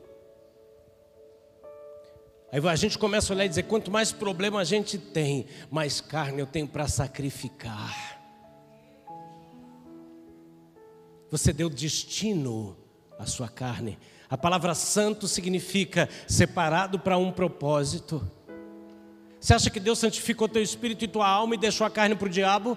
[2.52, 6.02] Aí a gente começa a olhar e dizer: quanto mais problema a gente tem, mais
[6.02, 8.20] carne eu tenho para sacrificar.
[11.30, 12.76] Você deu destino
[13.18, 13.98] à sua carne.
[14.28, 18.22] A palavra santo significa separado para um propósito.
[19.40, 22.26] Você acha que Deus santificou teu espírito e tua alma e deixou a carne para
[22.26, 22.76] o diabo?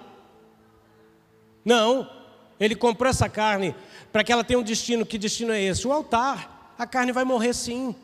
[1.62, 2.10] Não.
[2.58, 3.74] Ele comprou essa carne
[4.10, 5.04] para que ela tenha um destino.
[5.04, 5.86] Que destino é esse?
[5.86, 6.74] O altar.
[6.78, 7.94] A carne vai morrer sim.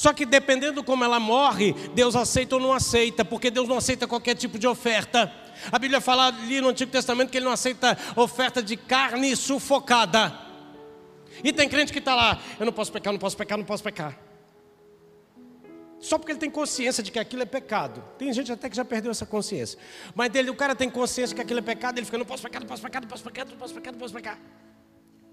[0.00, 4.06] Só que dependendo como ela morre, Deus aceita ou não aceita, porque Deus não aceita
[4.06, 5.30] qualquer tipo de oferta.
[5.70, 10.34] A Bíblia fala ali no Antigo Testamento que ele não aceita oferta de carne sufocada.
[11.44, 13.82] E tem crente que está lá, eu não posso pecar, não posso pecar, não posso
[13.82, 14.18] pecar.
[15.98, 18.02] Só porque ele tem consciência de que aquilo é pecado.
[18.16, 19.78] Tem gente até que já perdeu essa consciência.
[20.14, 22.62] Mas dele, o cara tem consciência que aquilo é pecado, ele fica, não posso pecar,
[22.62, 24.38] não posso pecar, não posso pecar, não posso pecar, não posso pecar.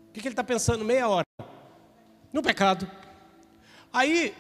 [0.10, 1.26] O que, que ele está pensando meia hora?
[2.34, 2.86] No pecado.
[3.94, 4.36] Aí,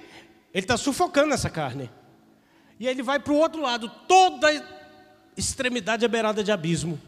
[0.57, 1.87] ele está sufocando essa carne.
[2.79, 4.47] E ele vai para o outro lado, toda
[5.37, 6.99] extremidade é beirada de abismo.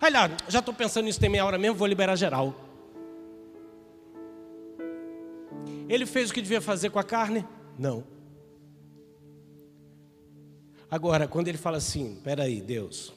[0.00, 2.52] Aí lá, já estou pensando nisso tem meia hora mesmo, vou liberar geral.
[5.88, 7.46] Ele fez o que devia fazer com a carne?
[7.78, 8.02] Não.
[10.90, 13.14] Agora, quando ele fala assim, peraí, Deus,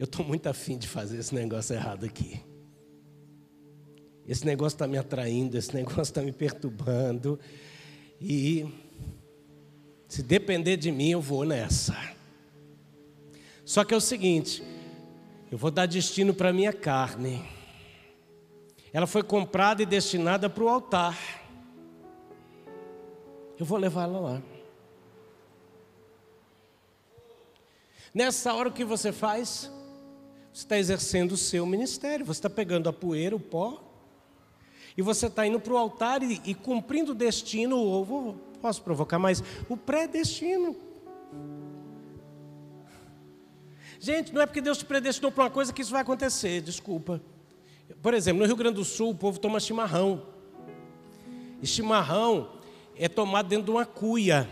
[0.00, 2.42] eu estou muito afim de fazer esse negócio errado aqui.
[4.26, 7.38] Esse negócio está me atraindo, esse negócio está me perturbando.
[8.20, 8.68] E
[10.06, 11.96] se depender de mim, eu vou nessa.
[13.64, 14.62] Só que é o seguinte,
[15.50, 17.48] eu vou dar destino para minha carne.
[18.92, 21.16] Ela foi comprada e destinada para o altar.
[23.58, 24.42] Eu vou levá-la lá.
[28.12, 29.70] Nessa hora o que você faz?
[30.52, 33.89] Você está exercendo o seu ministério, você está pegando a poeira, o pó,
[35.00, 38.82] e você está indo para o altar e, e, cumprindo o destino, ou vou, posso
[38.82, 40.76] provocar mais, o pré-destino.
[43.98, 47.18] Gente, não é porque Deus te predestinou para uma coisa que isso vai acontecer, desculpa.
[48.02, 50.22] Por exemplo, no Rio Grande do Sul, o povo toma chimarrão.
[51.62, 52.50] E chimarrão
[52.94, 54.46] é tomado dentro de uma cuia.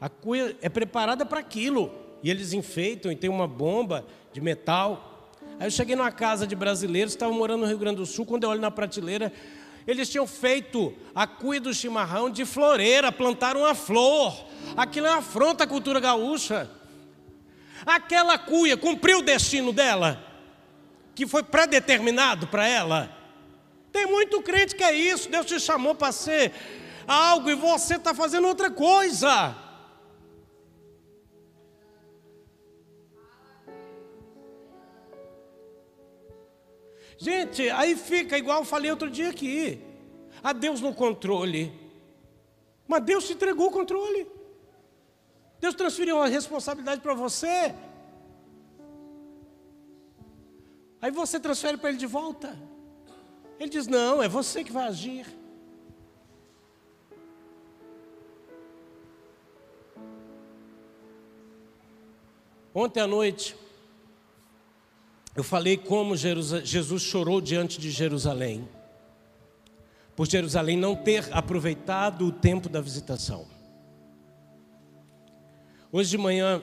[0.00, 1.92] A cuia é preparada para aquilo.
[2.22, 5.11] E eles enfeitam e tem uma bomba de metal.
[5.58, 8.44] Aí eu cheguei numa casa de brasileiros, estavam morando no Rio Grande do Sul, quando
[8.44, 9.32] eu olho na prateleira,
[9.86, 14.46] eles tinham feito a cuia do chimarrão de floreira, plantaram uma flor.
[14.76, 16.70] Aquilo é uma afronta à cultura gaúcha.
[17.84, 20.22] Aquela cuia cumpriu o destino dela,
[21.14, 23.10] que foi predeterminado para ela.
[23.90, 26.52] Tem muito crente que é isso, Deus te chamou para ser
[27.06, 29.54] algo e você está fazendo outra coisa.
[37.22, 39.80] Gente, aí fica igual eu falei outro dia aqui.
[40.42, 41.72] A Deus no controle.
[42.84, 44.26] Mas Deus te entregou o controle.
[45.60, 47.72] Deus transferiu a responsabilidade para você.
[51.00, 52.58] Aí você transfere para Ele de volta.
[53.56, 55.24] Ele diz: Não, é você que vai agir.
[62.74, 63.54] Ontem à noite,
[65.34, 68.68] eu falei como Jesus chorou diante de Jerusalém,
[70.14, 73.46] por Jerusalém não ter aproveitado o tempo da visitação.
[75.90, 76.62] Hoje de manhã,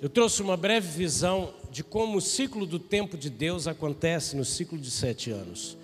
[0.00, 4.44] eu trouxe uma breve visão de como o ciclo do tempo de Deus acontece no
[4.44, 5.78] ciclo de sete anos.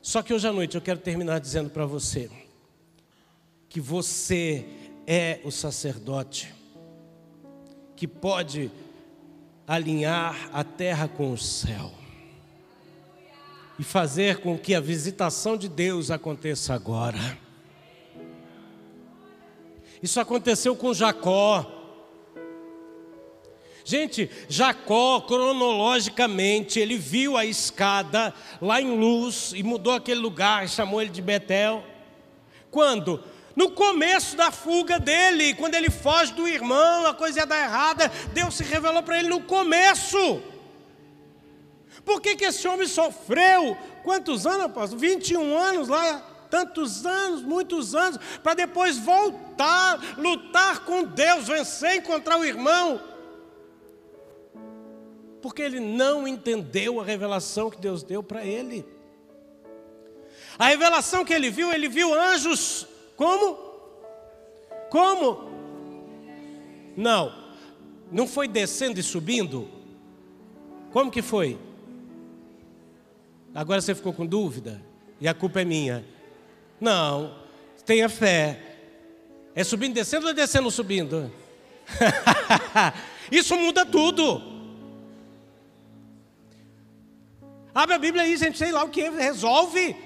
[0.00, 2.30] Só que hoje à noite eu quero terminar dizendo para você
[3.68, 4.64] que você
[5.06, 6.54] é o sacerdote
[7.96, 8.70] que pode
[9.66, 11.92] alinhar a terra com o céu
[13.78, 17.38] e fazer com que a visitação de Deus aconteça agora.
[20.02, 21.72] Isso aconteceu com Jacó.
[23.84, 31.00] Gente, Jacó, cronologicamente, ele viu a escada lá em luz e mudou aquele lugar, chamou
[31.00, 31.84] ele de Betel.
[32.70, 33.22] Quando?
[33.56, 38.12] No começo da fuga dele, quando ele foge do irmão, a coisa ia dar errada,
[38.34, 40.42] Deus se revelou para ele no começo.
[42.04, 43.76] Por que, que esse homem sofreu?
[44.04, 45.00] Quantos anos, apóstolo?
[45.00, 52.38] 21 anos lá, tantos anos, muitos anos, para depois voltar, lutar com Deus, vencer, encontrar
[52.38, 53.00] o irmão
[55.46, 58.84] porque ele não entendeu a revelação que Deus deu para ele.
[60.58, 62.84] A revelação que ele viu, ele viu anjos
[63.16, 63.58] como?
[64.90, 65.50] Como?
[66.96, 67.32] Não,
[68.10, 69.68] não foi descendo e subindo?
[70.92, 71.58] Como que foi?
[73.54, 74.82] Agora você ficou com dúvida?
[75.20, 76.04] E a culpa é minha?
[76.80, 77.34] Não,
[77.84, 78.60] tenha fé.
[79.54, 81.32] É subindo, descendo ou é descendo, subindo?
[83.32, 84.42] Isso muda tudo.
[87.74, 89.96] Abre a Bíblia aí, gente, sei lá o que, resolve.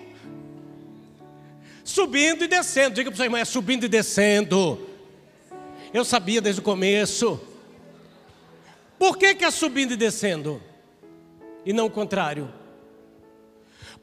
[1.90, 2.94] Subindo e descendo.
[2.94, 4.88] Diga para sua irmã, é subindo e descendo.
[5.92, 7.40] Eu sabia desde o começo.
[8.96, 10.62] Por que, que é subindo e descendo?
[11.66, 12.48] E não o contrário?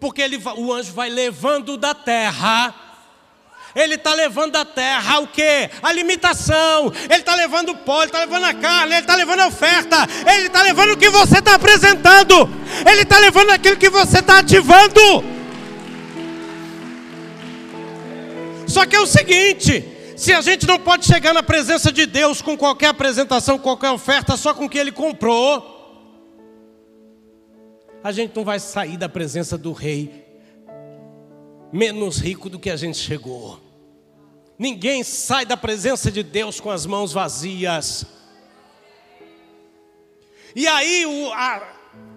[0.02, 2.76] Porque ele, o anjo vai levando da terra
[3.76, 5.70] ele está levando da terra o que?
[5.84, 9.42] A limitação, ele está levando o pó, ele está levando a carne, ele está levando
[9.42, 9.98] a oferta,
[10.34, 12.50] ele está levando o que você está apresentando,
[12.90, 15.37] ele está levando aquilo que você está ativando.
[18.78, 19.84] Só que é o seguinte:
[20.16, 24.38] se a gente não pode chegar na presença de Deus com qualquer apresentação, qualquer oferta,
[24.38, 25.76] só com o que Ele comprou,
[28.04, 30.24] a gente não vai sair da presença do Rei
[31.74, 33.60] menos rico do que a gente chegou.
[34.60, 38.06] Ninguém sai da presença de Deus com as mãos vazias.
[40.56, 41.68] E aí o, a,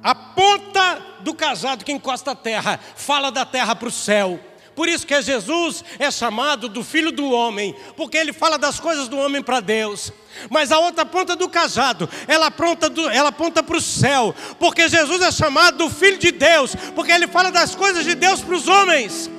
[0.02, 4.38] a ponta do cajado que encosta a terra fala da terra para o céu.
[4.74, 9.08] Por isso que Jesus é chamado do filho do homem, porque ele fala das coisas
[9.08, 10.12] do homem para Deus.
[10.48, 14.88] Mas a outra ponta do cajado, ela aponta, do, ela aponta para o céu, porque
[14.88, 18.54] Jesus é chamado do filho de Deus, porque ele fala das coisas de Deus para
[18.54, 19.30] os homens.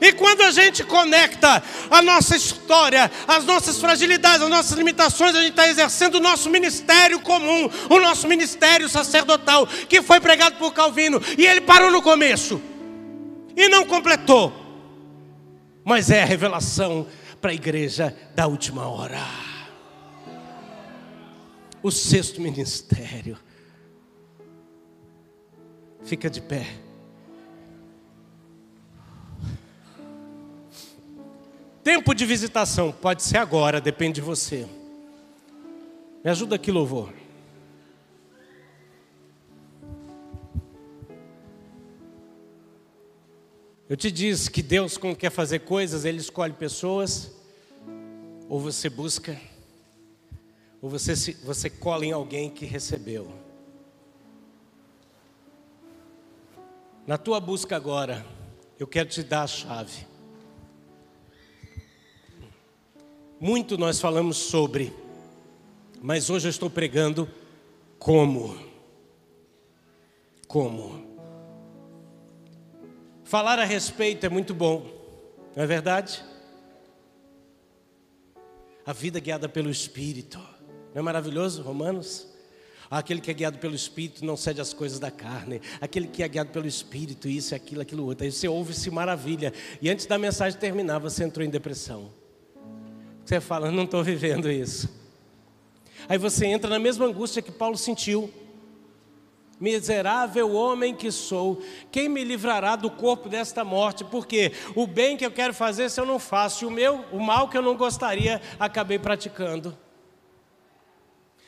[0.00, 5.40] E quando a gente conecta a nossa história, as nossas fragilidades, as nossas limitações, a
[5.40, 10.72] gente está exercendo o nosso ministério comum, o nosso ministério sacerdotal, que foi pregado por
[10.72, 12.60] Calvino, e ele parou no começo
[13.56, 14.52] e não completou.
[15.84, 17.06] Mas é a revelação
[17.40, 19.20] para a igreja da última hora.
[21.82, 23.36] O sexto ministério.
[26.04, 26.66] Fica de pé.
[31.82, 34.66] Tempo de visitação, pode ser agora, depende de você.
[36.24, 37.21] Me ajuda aqui, louvor.
[43.92, 47.30] Eu te disse que Deus, quando quer fazer coisas, Ele escolhe pessoas,
[48.48, 49.38] ou você busca,
[50.80, 53.30] ou você, se, você cola em alguém que recebeu.
[57.06, 58.24] Na tua busca agora,
[58.78, 60.06] eu quero te dar a chave.
[63.38, 64.90] Muito nós falamos sobre,
[66.00, 67.28] mas hoje eu estou pregando
[67.98, 68.56] como.
[70.48, 71.11] Como.
[73.32, 74.86] Falar a respeito é muito bom,
[75.56, 76.22] não é verdade?
[78.84, 80.36] A vida guiada pelo Espírito,
[80.92, 82.28] não é maravilhoso, Romanos?
[82.90, 85.62] Aquele que é guiado pelo Espírito não cede às coisas da carne.
[85.80, 88.26] Aquele que é guiado pelo Espírito, isso, aquilo, aquilo outro.
[88.26, 89.50] Aí você ouve-se maravilha.
[89.80, 92.10] E antes da mensagem terminar, você entrou em depressão.
[93.24, 94.90] Você fala, não estou vivendo isso.
[96.06, 98.30] Aí você entra na mesma angústia que Paulo sentiu.
[99.62, 104.02] Miserável homem que sou, quem me livrará do corpo desta morte?
[104.02, 107.20] Porque o bem que eu quero fazer, se eu não faço, e o meu, o
[107.20, 109.78] mal que eu não gostaria, acabei praticando.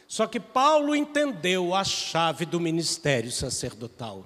[0.06, 4.24] Só que Paulo entendeu a chave do ministério sacerdotal.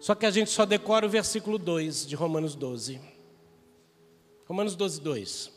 [0.00, 3.00] Só que a gente só decora o versículo 2 de Romanos 12.
[4.48, 5.52] Romanos 12, 2.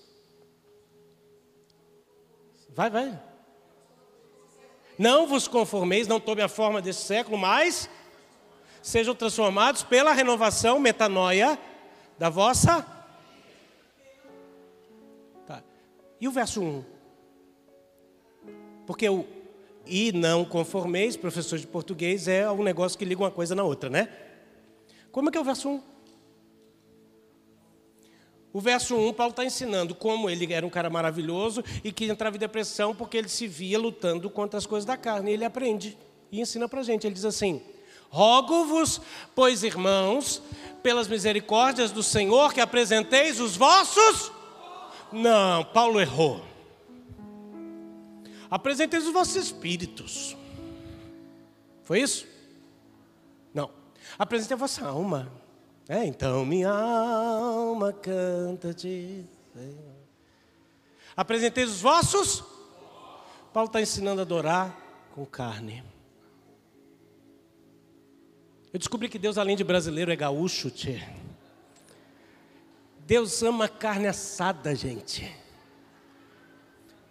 [2.69, 3.34] Vai, vai.
[4.97, 7.89] Não vos conformeis, não tome a forma desse século, mas
[8.81, 11.59] sejam transformados pela renovação, metanoia,
[12.17, 12.85] da vossa.
[15.45, 15.61] Tá.
[16.19, 16.83] E o verso 1?
[18.85, 19.25] Porque o
[19.87, 23.89] e não conformeis, professor de português, é um negócio que liga uma coisa na outra,
[23.89, 24.09] né?
[25.11, 25.94] Como é que é o verso 1?
[28.55, 32.37] O verso 1, Paulo está ensinando como ele era um cara maravilhoso e que entrava
[32.37, 35.31] em depressão porque ele se via lutando contra as coisas da carne.
[35.31, 35.97] E ele aprende
[36.31, 37.05] e ensina para a gente.
[37.05, 37.61] Ele diz assim:
[38.07, 39.01] Rogo-vos,
[39.35, 40.41] pois irmãos,
[40.81, 44.31] pelas misericórdias do Senhor, que apresenteis os vossos.
[45.11, 46.41] Não, Paulo errou.
[48.49, 50.37] Apresenteis os vossos espíritos.
[51.83, 52.25] Foi isso?
[53.53, 53.69] Não.
[54.17, 55.44] Apresentei a vossa alma.
[55.87, 59.23] É, então minha alma canta-te.
[61.15, 62.43] Apresentei os vossos.
[63.53, 64.75] Paulo está ensinando a adorar
[65.13, 65.83] com carne.
[68.73, 71.01] Eu descobri que Deus, além de brasileiro, é gaúcho, tchê.
[73.05, 75.33] Deus ama carne assada, gente.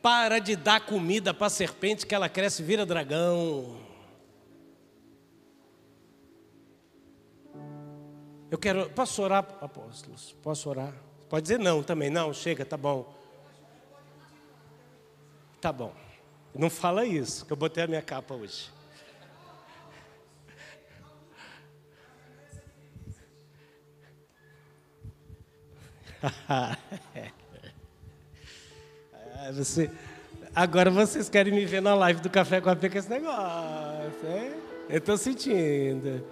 [0.03, 3.84] Para de dar comida para a serpente que ela cresce e vira dragão.
[8.55, 8.89] Eu quero.
[8.91, 10.37] Posso orar, apóstolos?
[10.41, 10.95] Posso orar?
[11.29, 12.09] Pode dizer não também.
[12.09, 13.13] Não, chega, tá bom.
[15.61, 15.93] Tá bom.
[16.55, 18.71] Não fala isso, que eu botei a minha capa hoje.
[29.53, 29.91] Você,
[30.55, 34.55] agora vocês querem me ver na live do Café com a esse negócio, hein?
[34.89, 36.27] Eu estou sentindo.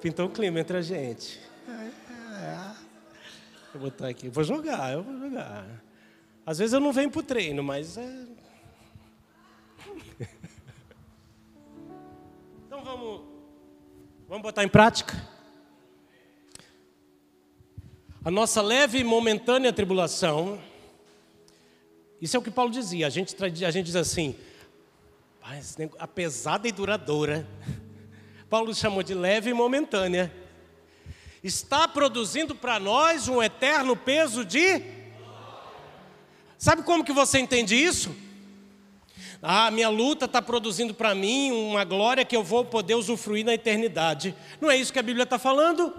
[0.00, 1.45] Pintou um clima entre a gente.
[3.76, 4.28] Botar aqui.
[4.28, 5.66] Vou jogar, eu vou jogar.
[6.44, 8.26] Às vezes eu não venho para o treino, mas é.
[12.66, 13.22] Então vamos,
[14.28, 15.14] vamos botar em prática?
[18.24, 20.60] A nossa leve e momentânea tribulação,
[22.20, 23.06] isso é o que Paulo dizia.
[23.06, 24.34] A gente, a gente diz assim,
[25.98, 27.46] a pesada e duradoura.
[28.50, 30.32] Paulo chamou de leve e momentânea
[31.42, 34.82] está produzindo para nós um eterno peso de.
[36.58, 38.14] Sabe como que você entende isso?
[39.42, 43.54] Ah, minha luta está produzindo para mim uma glória que eu vou poder usufruir na
[43.54, 44.34] eternidade.
[44.60, 45.94] Não é isso que a Bíblia está falando?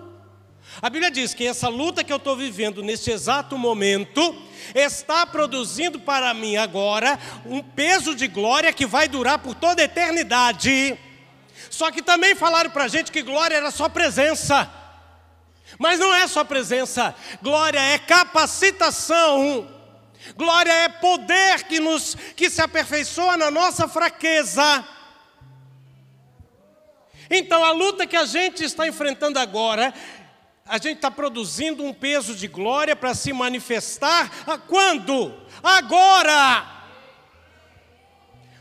[0.81, 4.35] A Bíblia diz que essa luta que eu estou vivendo neste exato momento
[4.75, 9.85] está produzindo para mim agora um peso de glória que vai durar por toda a
[9.85, 10.97] eternidade.
[11.69, 14.69] Só que também falaram para a gente que glória era só presença.
[15.77, 19.67] Mas não é só presença, glória é capacitação.
[20.35, 24.85] Glória é poder que nos que se aperfeiçoa na nossa fraqueza.
[27.29, 29.93] Então a luta que a gente está enfrentando agora,
[30.65, 34.29] a gente está produzindo um peso de glória para se manifestar
[34.67, 35.33] quando?
[35.63, 36.75] Agora!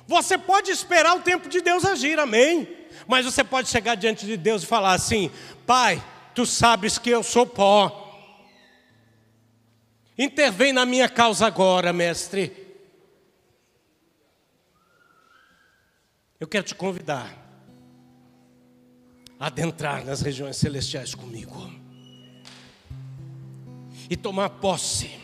[0.07, 2.69] Você pode esperar o tempo de Deus agir, amém?
[3.09, 5.31] Mas você pode chegar diante de Deus e falar assim:
[5.67, 6.03] Pai,
[6.37, 8.03] tu sabes que eu sou pó.
[10.19, 12.53] Intervém na minha causa agora, mestre.
[16.39, 17.35] Eu quero te convidar
[19.41, 21.71] a adentrar nas regiões celestiais comigo
[24.11, 25.19] e tomar posse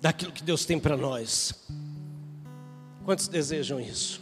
[0.00, 1.66] daquilo que Deus tem para nós.
[3.04, 4.20] Quantos desejam isso?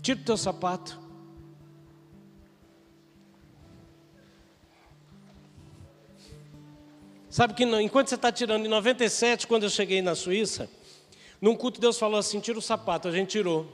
[0.00, 0.99] Tira o teu sapato.
[7.40, 10.68] Sabe que enquanto você está tirando, em 97, quando eu cheguei na Suíça,
[11.40, 13.66] num culto Deus falou assim: tira o sapato, a gente tirou.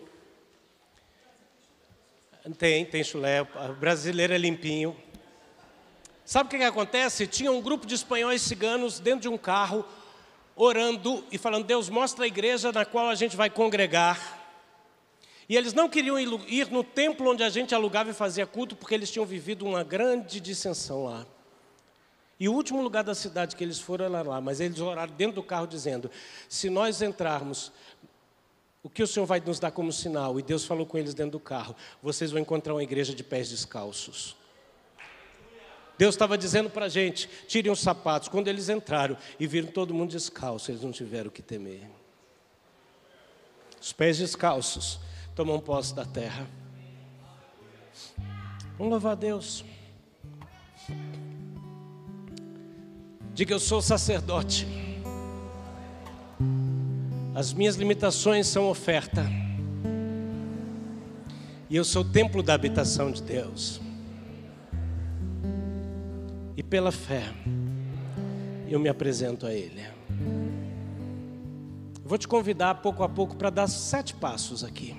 [2.56, 4.96] Tem, tem chulé, o brasileiro é limpinho.
[6.24, 7.26] Sabe o que, que acontece?
[7.26, 9.84] Tinha um grupo de espanhóis ciganos dentro de um carro,
[10.54, 14.46] orando e falando: Deus, mostra a igreja na qual a gente vai congregar.
[15.48, 18.94] E eles não queriam ir no templo onde a gente alugava e fazia culto, porque
[18.94, 21.26] eles tinham vivido uma grande dissensão lá.
[22.38, 25.36] E o último lugar da cidade que eles foram era lá, mas eles oraram dentro
[25.36, 26.10] do carro dizendo:
[26.48, 27.72] se nós entrarmos,
[28.82, 30.38] o que o Senhor vai nos dar como sinal?
[30.38, 33.48] E Deus falou com eles dentro do carro: vocês vão encontrar uma igreja de pés
[33.48, 34.36] descalços.
[35.98, 38.28] Deus estava dizendo para a gente: tirem os sapatos.
[38.28, 41.88] Quando eles entraram e viram todo mundo descalço, eles não tiveram o que temer.
[43.80, 45.00] Os pés descalços
[45.34, 46.46] tomam posse da terra.
[48.76, 49.64] Vamos louvar a Deus.
[53.36, 54.66] Diga, eu sou sacerdote.
[57.34, 59.26] As minhas limitações são oferta.
[61.68, 63.78] E eu sou o templo da habitação de Deus.
[66.56, 67.24] E pela fé,
[68.70, 69.84] eu me apresento a Ele.
[72.02, 74.96] Vou te convidar pouco a pouco para dar sete passos aqui.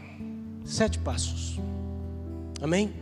[0.63, 1.59] Sete passos.
[2.61, 2.93] Amém?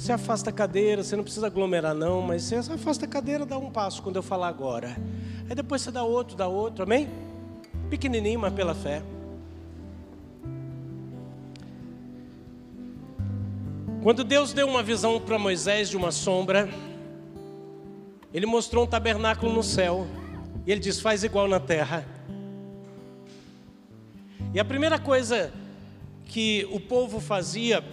[0.00, 3.58] Você afasta a cadeira, você não precisa aglomerar não, mas você afasta a cadeira, dá
[3.58, 4.96] um passo quando eu falar agora.
[5.46, 7.06] Aí depois você dá outro, dá outro, amém?
[7.90, 9.02] Pequenininho, mas pela fé.
[14.02, 16.70] Quando Deus deu uma visão para Moisés de uma sombra,
[18.32, 20.06] ele mostrou um tabernáculo no céu.
[20.66, 22.06] E ele diz: faz igual na terra.
[24.54, 25.52] E a primeira coisa
[26.24, 27.84] que o povo fazia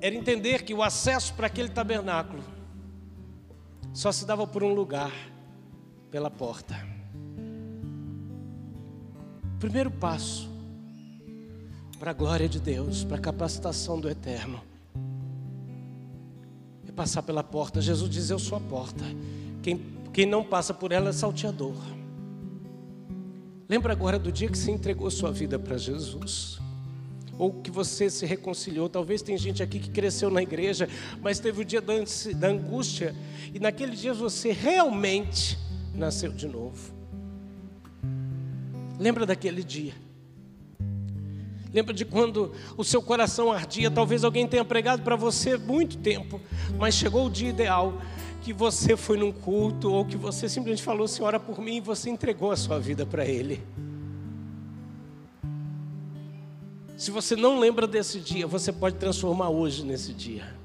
[0.00, 2.42] era entender que o acesso para aquele tabernáculo
[3.92, 5.12] só se dava por um lugar,
[6.10, 6.76] pela porta.
[9.58, 10.50] Primeiro passo
[11.98, 14.60] para a glória de Deus, para a capacitação do eterno,
[16.86, 17.80] é passar pela porta.
[17.80, 19.04] Jesus diz: Eu sou a porta.
[19.62, 19.80] Quem,
[20.12, 21.76] quem não passa por ela é salteador.
[23.68, 26.60] Lembra agora do dia que você entregou sua vida para Jesus?
[27.38, 28.88] Ou que você se reconciliou.
[28.88, 30.88] Talvez tem gente aqui que cresceu na igreja,
[31.20, 33.14] mas teve o dia da angústia,
[33.52, 35.58] e naquele dia você realmente
[35.94, 36.94] nasceu de novo.
[38.98, 39.92] Lembra daquele dia?
[41.72, 43.90] Lembra de quando o seu coração ardia?
[43.90, 46.40] Talvez alguém tenha pregado para você muito tempo,
[46.78, 48.00] mas chegou o dia ideal
[48.42, 52.08] que você foi num culto ou que você simplesmente falou: "Senhora, por mim", e você
[52.08, 53.60] entregou a sua vida para Ele.
[56.96, 60.56] Se você não lembra desse dia, você pode transformar hoje nesse dia.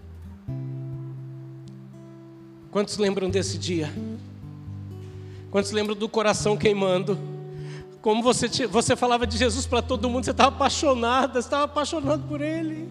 [2.71, 3.91] Quantos lembram desse dia?
[5.51, 7.19] Quantos lembram do coração queimando?
[8.01, 12.39] Como você, você falava de Jesus para todo mundo, você estava apaixonada, estava apaixonado por
[12.39, 12.88] Ele.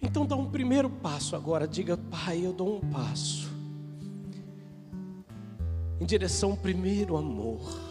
[0.00, 3.52] Então dá um primeiro passo agora, diga, Pai, eu dou um passo
[6.00, 7.83] em direção ao primeiro amor.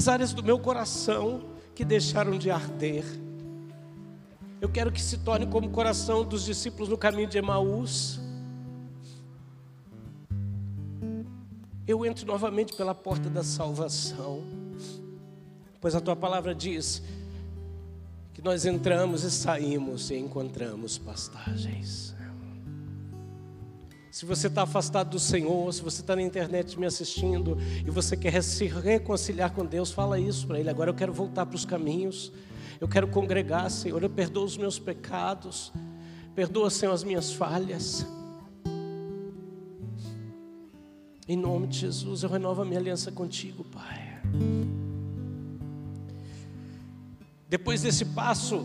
[0.00, 1.42] As áreas do meu coração
[1.74, 3.04] que deixaram de arder.
[4.58, 8.18] Eu quero que se torne como o coração dos discípulos no caminho de Emaús.
[11.86, 14.42] Eu entro novamente pela porta da salvação,
[15.82, 17.02] pois a tua palavra diz
[18.32, 22.09] que nós entramos e saímos e encontramos pastagens.
[24.10, 27.56] Se você está afastado do Senhor, se você está na internet me assistindo
[27.86, 30.68] e você quer se reconciliar com Deus, fala isso para Ele.
[30.68, 32.32] Agora eu quero voltar para os caminhos,
[32.80, 34.02] eu quero congregar, Senhor.
[34.02, 35.72] Eu perdoo os meus pecados,
[36.34, 38.04] perdoa, Senhor, as minhas falhas.
[41.28, 44.20] Em nome de Jesus, eu renovo a minha aliança contigo, Pai.
[47.48, 48.64] Depois desse passo,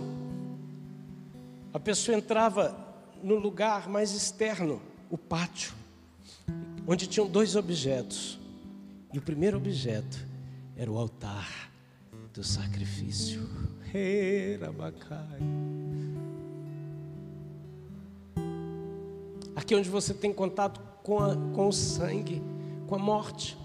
[1.72, 2.76] a pessoa entrava
[3.22, 5.74] no lugar mais externo o pátio,
[6.88, 8.40] onde tinham dois objetos.
[9.14, 10.18] E o primeiro objeto
[10.76, 11.72] era o altar
[12.34, 13.48] do sacrifício.
[19.56, 22.42] Aqui onde você tem contato com, a, com o sangue,
[22.88, 23.58] com a morte.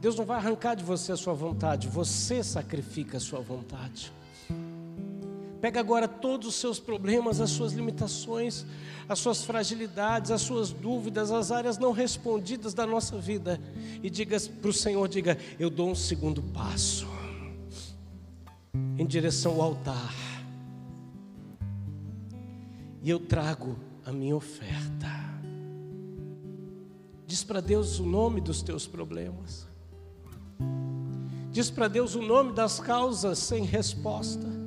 [0.00, 4.12] Deus não vai arrancar de você a sua vontade, você sacrifica a sua vontade.
[5.60, 8.64] Pega agora todos os seus problemas, as suas limitações,
[9.08, 13.60] as suas fragilidades, as suas dúvidas, as áreas não respondidas da nossa vida
[14.02, 17.08] e diga para o Senhor, diga, eu dou um segundo passo
[18.96, 20.14] em direção ao altar.
[23.02, 25.08] E eu trago a minha oferta.
[27.26, 29.66] Diz para Deus o nome dos teus problemas.
[31.50, 34.57] Diz para Deus o nome das causas sem resposta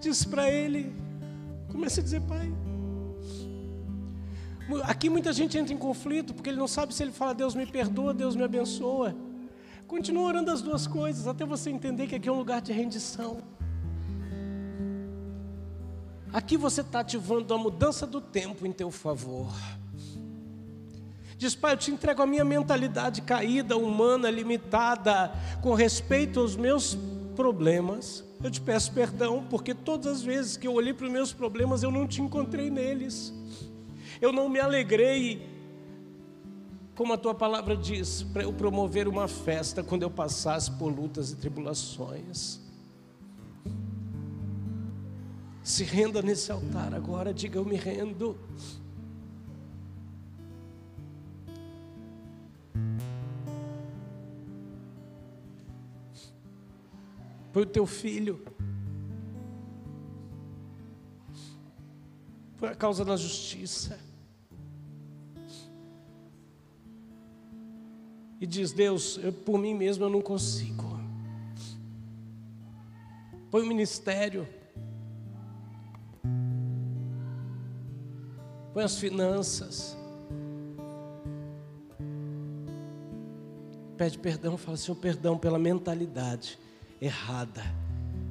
[0.00, 0.92] diz para ele,
[1.70, 2.52] comece a dizer, pai.
[4.84, 7.66] Aqui muita gente entra em conflito porque ele não sabe se ele fala Deus me
[7.66, 9.14] perdoa, Deus me abençoa.
[9.86, 13.42] Continua orando as duas coisas até você entender que aqui é um lugar de rendição.
[16.32, 19.52] Aqui você está ativando a mudança do tempo em teu favor.
[21.36, 26.96] Diz, Pai, eu te entrego a minha mentalidade caída, humana, limitada, com respeito aos meus
[27.34, 28.22] problemas.
[28.42, 31.82] Eu te peço perdão, porque todas as vezes que eu olhei para os meus problemas,
[31.82, 33.34] eu não te encontrei neles.
[34.20, 35.46] Eu não me alegrei,
[36.94, 41.32] como a tua palavra diz, para eu promover uma festa quando eu passasse por lutas
[41.32, 42.60] e tribulações.
[45.62, 48.38] Se renda nesse altar agora, diga: Eu me rendo.
[57.60, 58.42] Foi o teu filho.
[62.56, 64.00] Foi a causa da justiça.
[68.40, 70.98] E diz: Deus, eu, por mim mesmo eu não consigo.
[73.50, 74.48] Põe o ministério.
[78.72, 79.94] Põe as finanças.
[83.98, 86.58] Pede perdão, fala, Senhor, perdão pela mentalidade
[87.00, 87.62] errada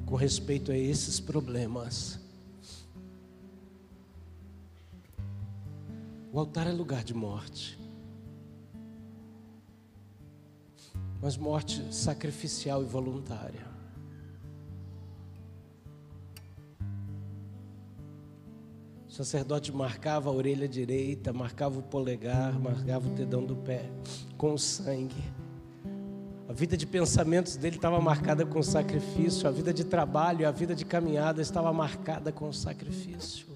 [0.06, 2.18] com respeito a esses problemas.
[6.32, 7.78] O altar é lugar de morte.
[11.20, 13.68] Mas morte sacrificial e voluntária.
[19.08, 23.90] O sacerdote marcava a orelha direita, marcava o polegar, marcava o dedão do pé
[24.38, 25.39] com sangue.
[26.50, 30.74] A vida de pensamentos dele estava marcada com sacrifício, a vida de trabalho, a vida
[30.74, 33.46] de caminhada estava marcada com sacrifício.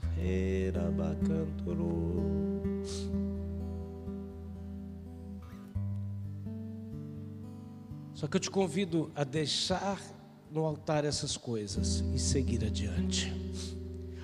[8.14, 10.00] Só que eu te convido a deixar
[10.48, 13.32] no altar essas coisas e seguir adiante.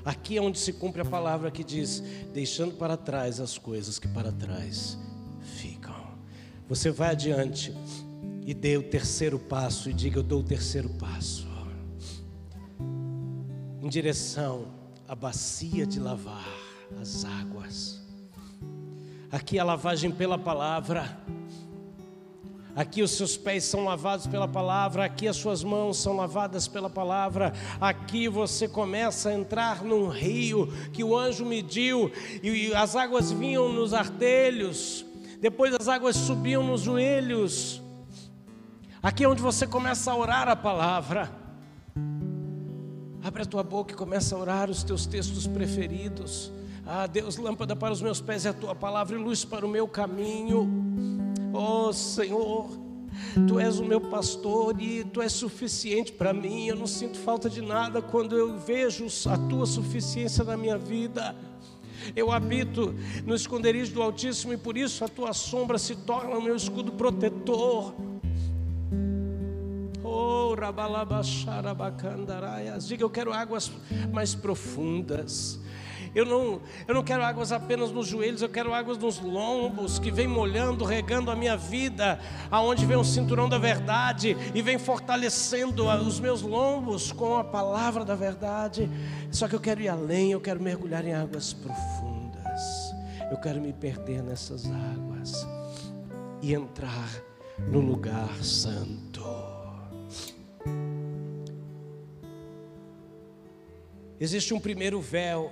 [0.05, 4.07] Aqui é onde se cumpre a palavra que diz: deixando para trás as coisas que
[4.07, 4.97] para trás
[5.43, 6.07] ficam.
[6.69, 7.75] Você vai adiante
[8.51, 11.49] e dê o terceiro passo e diga: Eu dou o terceiro passo
[13.81, 14.67] em direção
[15.07, 16.49] à bacia de lavar
[17.01, 18.03] as águas.
[19.31, 21.17] Aqui a lavagem pela palavra.
[22.75, 26.91] Aqui os seus pés são lavados pela palavra, aqui as suas mãos são lavadas pela
[26.91, 27.53] palavra.
[27.81, 32.11] Aqui você começa a entrar num rio que o anjo mediu
[32.43, 35.05] e as águas vinham nos artelhos.
[35.41, 37.81] Depois as águas subiam nos joelhos.
[39.03, 41.31] Aqui é onde você começa a orar a palavra.
[43.23, 46.53] Abre a tua boca e começa a orar os teus textos preferidos.
[46.85, 49.69] Ah, Deus, lâmpada para os meus pés é a tua palavra e luz para o
[49.71, 50.69] meu caminho.
[51.51, 52.79] Oh, Senhor,
[53.49, 56.67] Tu és o meu pastor e Tu és suficiente para mim.
[56.67, 61.35] Eu não sinto falta de nada quando eu vejo a Tua suficiência na minha vida.
[62.15, 62.95] Eu habito
[63.25, 66.93] no esconderijo do Altíssimo e por isso a Tua sombra se torna o meu escudo
[66.93, 67.95] protetor.
[72.87, 73.71] Diga, eu quero águas
[74.13, 75.59] mais profundas.
[76.15, 80.11] Eu não, eu não quero águas apenas nos joelhos, eu quero águas nos lombos, que
[80.11, 82.19] vem molhando, regando a minha vida,
[82.51, 88.05] aonde vem o cinturão da verdade e vem fortalecendo os meus lombos com a palavra
[88.05, 88.91] da verdade.
[89.31, 92.91] Só que eu quero ir além, eu quero mergulhar em águas profundas.
[93.31, 95.47] Eu quero me perder nessas águas
[96.43, 97.09] e entrar
[97.69, 99.60] no lugar santo.
[104.21, 105.51] Existe um primeiro véu,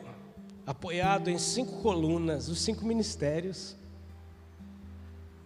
[0.66, 3.75] apoiado em cinco colunas, os cinco ministérios.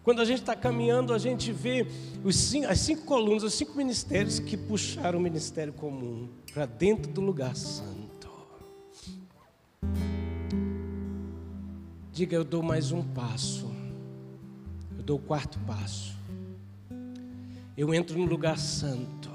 [0.03, 1.87] Quando a gente está caminhando, a gente vê
[2.33, 7.21] cinco, as cinco colunas, os cinco ministérios que puxaram o ministério comum para dentro do
[7.21, 8.29] lugar santo.
[12.13, 13.71] Diga, eu dou mais um passo.
[14.99, 16.19] Eu dou o quarto passo.
[17.77, 19.32] Eu entro no lugar santo.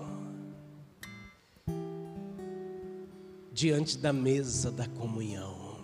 [3.58, 5.80] Diante da mesa da comunhão.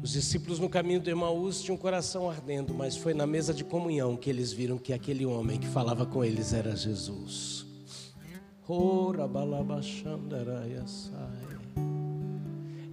[0.00, 3.64] Os discípulos no caminho de Emaús tinham um coração ardendo, mas foi na mesa de
[3.64, 7.66] comunhão que eles viram que aquele homem que falava com eles era Jesus.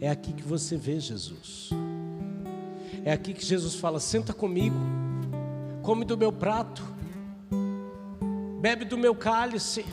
[0.01, 1.69] É aqui que você vê Jesus.
[3.05, 4.79] É aqui que Jesus fala: senta comigo,
[5.83, 6.96] come do meu prato
[8.67, 9.85] bebe do meu cálice.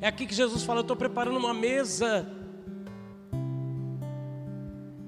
[0.00, 2.26] É aqui que Jesus fala: Eu estou preparando uma mesa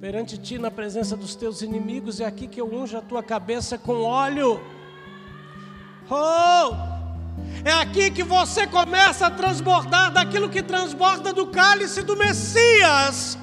[0.00, 2.20] perante ti na presença dos teus inimigos.
[2.20, 4.60] É aqui que eu unjo a tua cabeça com óleo.
[6.08, 6.76] Oh!
[7.64, 13.36] É aqui que você começa a transbordar daquilo que transborda do cálice do Messias.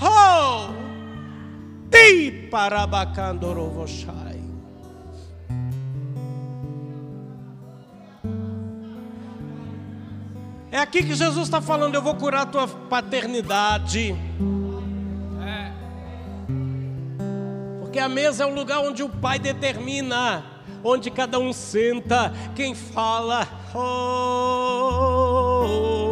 [0.00, 0.72] Oh!
[1.88, 4.31] Ti parabacandorovoshai.
[10.72, 14.16] É aqui que Jesus está falando: eu vou curar a tua paternidade.
[15.46, 15.70] É.
[17.78, 20.42] Porque a mesa é o lugar onde o pai determina,
[20.82, 23.46] onde cada um senta, quem fala.
[23.74, 26.02] Oh, oh, oh.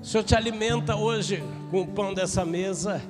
[0.00, 3.02] O Senhor te alimenta hoje com o pão dessa mesa.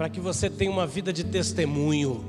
[0.00, 2.24] Para que você tenha uma vida de testemunho.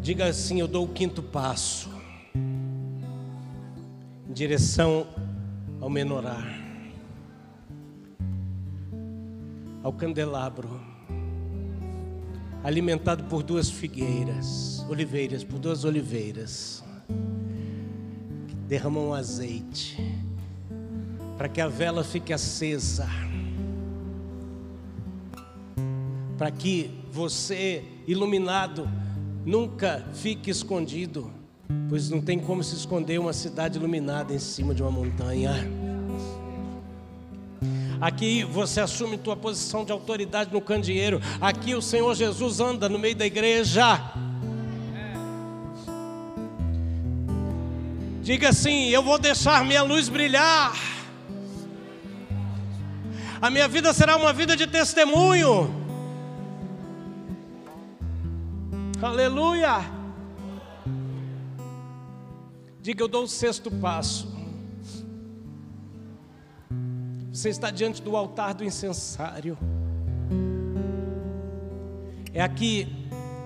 [0.00, 1.90] Diga assim: Eu dou o quinto passo.
[2.32, 5.04] Em direção
[5.80, 6.46] ao menorá,
[9.82, 10.80] ao candelabro.
[12.62, 16.84] Alimentado por duas figueiras, oliveiras, por duas oliveiras,
[18.46, 19.98] que derramam azeite,
[21.36, 23.08] para que a vela fique acesa,
[26.36, 28.88] para que você, iluminado,
[29.44, 31.30] nunca fique escondido,
[31.88, 35.54] pois não tem como se esconder uma cidade iluminada em cima de uma montanha.
[37.98, 41.20] Aqui você assume tua posição de autoridade no candeeiro.
[41.40, 44.12] Aqui o Senhor Jesus anda no meio da igreja.
[48.22, 50.74] Diga assim: Eu vou deixar minha luz brilhar.
[53.40, 55.85] A minha vida será uma vida de testemunho.
[59.02, 59.80] Aleluia.
[62.80, 64.34] Diga, eu dou o sexto passo.
[67.30, 69.58] Você está diante do altar do incensário.
[72.32, 72.88] É aqui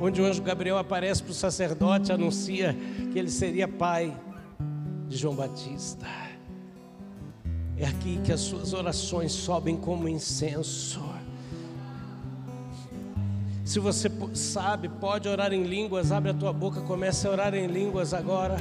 [0.00, 2.76] onde o anjo Gabriel aparece para o sacerdote, anuncia
[3.12, 4.16] que ele seria pai
[5.08, 6.06] de João Batista.
[7.76, 11.02] É aqui que as suas orações sobem como incenso.
[13.70, 17.68] Se você sabe, pode orar em línguas, abre a tua boca, comece a orar em
[17.68, 18.56] línguas agora.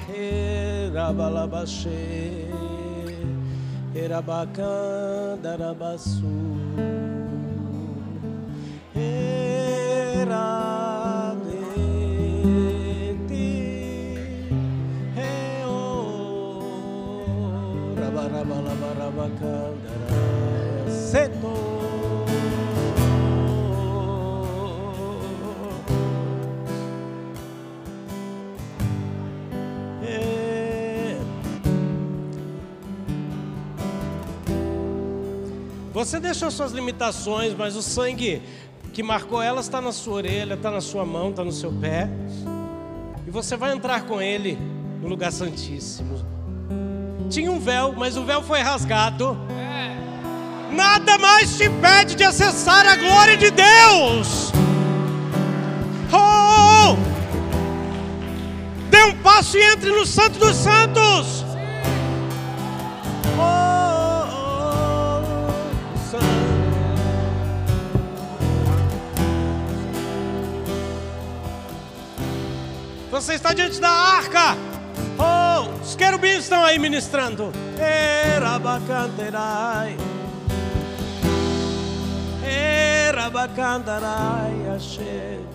[3.95, 6.27] Erabacandarabasu
[35.99, 38.41] Você deixou suas limitações, mas o sangue
[38.93, 42.07] que marcou elas está na sua orelha, está na sua mão, está no seu pé.
[43.27, 44.57] E você vai entrar com ele
[45.01, 46.25] no lugar santíssimo.
[47.29, 49.37] Tinha um véu, mas o véu foi rasgado.
[50.71, 54.53] Nada mais te impede de acessar a glória de Deus.
[56.13, 56.95] Oh!
[58.89, 61.38] Dê um passo e entre no Santo dos Santos.
[73.19, 74.55] Você está diante da arca.
[75.19, 77.51] Oh, os querubins estão aí ministrando.
[77.77, 79.97] Erabacanterai.
[82.41, 85.45] Erabacantarai, achei.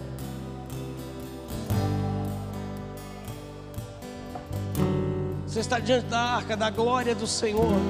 [5.47, 7.81] Você está diante da arca da glória do Senhor.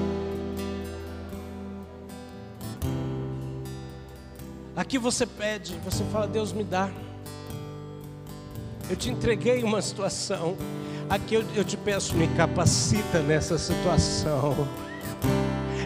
[4.76, 6.88] Aqui você pede, você fala, Deus me dá.
[8.88, 10.56] Eu te entreguei uma situação.
[11.08, 14.68] Aqui eu, eu te peço, me capacita nessa situação.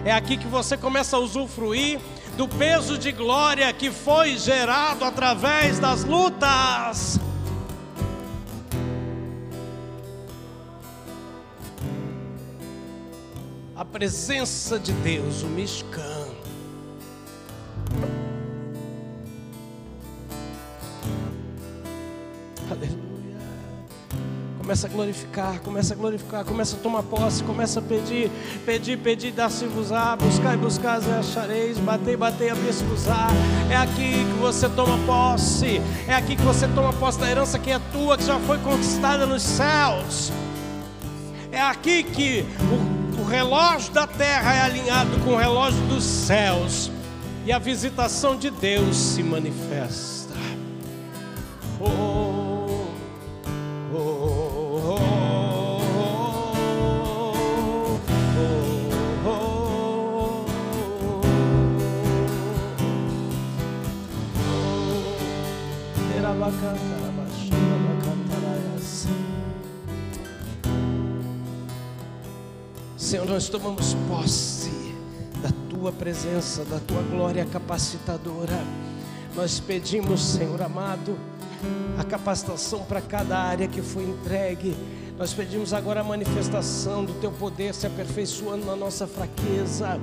[0.05, 2.01] É aqui que você começa a usufruir
[2.37, 7.19] do peso de glória que foi gerado através das lutas.
[13.77, 16.18] A presença de Deus, o Mishkan.
[24.69, 28.31] Começa a glorificar, começa a glorificar, começa a tomar posse, começa a pedir,
[28.67, 33.29] pedir, pedir, dar-se-vos-á, buscar e buscar, e achareis, bater, bater, abrir-se-vos-á.
[33.71, 37.71] É aqui que você toma posse, é aqui que você toma posse da herança que
[37.71, 40.31] é tua, que já foi conquistada nos céus.
[41.51, 46.91] É aqui que o, o relógio da terra é alinhado com o relógio dos céus
[47.47, 50.35] e a visitação de Deus se manifesta.
[51.81, 52.28] Oh.
[73.09, 74.71] Senhor, nós tomamos posse
[75.41, 78.63] da tua presença, da tua glória capacitadora.
[79.35, 81.19] Nós pedimos, Senhor amado,
[81.99, 84.77] a capacitação para cada área que foi entregue.
[85.19, 90.01] Nós pedimos agora a manifestação do teu poder se aperfeiçoando na nossa fraqueza.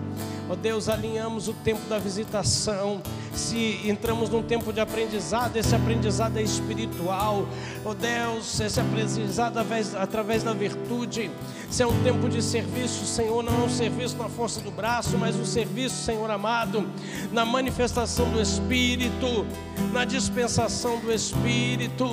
[0.50, 3.02] Ó oh Deus, alinhamos o tempo da visitação.
[3.34, 7.48] Se entramos num tempo de aprendizado, esse aprendizado é espiritual.
[7.86, 11.32] Ó oh Deus, esse aprendizado através, através da virtude.
[11.70, 15.18] Se é um tempo de serviço, Senhor, não é um serviço na força do braço,
[15.18, 16.86] mas um serviço, Senhor amado,
[17.32, 19.48] na manifestação do Espírito,
[19.94, 22.06] na dispensação do Espírito.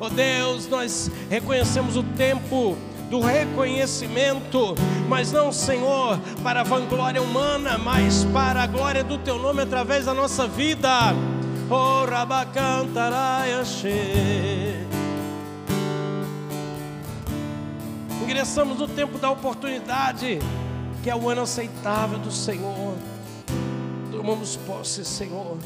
[0.00, 2.78] Oh Deus, nós reconhecemos o tempo
[3.10, 4.76] do reconhecimento,
[5.08, 10.04] mas não, Senhor, para a vanglória humana, mas para a glória do Teu nome através
[10.04, 10.88] da nossa vida.
[11.68, 12.04] Oh,
[18.22, 20.38] Ingressamos no tempo da oportunidade,
[21.02, 22.94] que é o ano aceitável do Senhor.
[24.12, 25.56] Tomamos posse, Senhor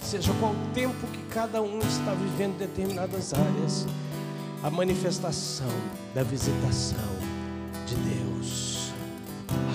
[0.00, 3.86] seja qual o tempo que cada um está vivendo em determinadas áreas,
[4.62, 5.70] a manifestação
[6.14, 6.98] da visitação
[7.86, 8.92] de Deus.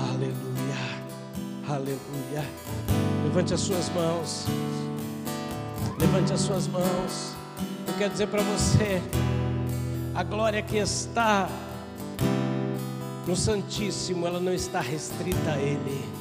[0.10, 2.50] Aleluia, aleluia.
[3.24, 4.46] Levante as suas mãos,
[6.00, 7.36] levante as suas mãos.
[7.88, 9.02] Eu quero dizer para você,
[10.14, 11.50] a glória que está
[13.26, 16.15] no Santíssimo, ela não está restrita a Ele.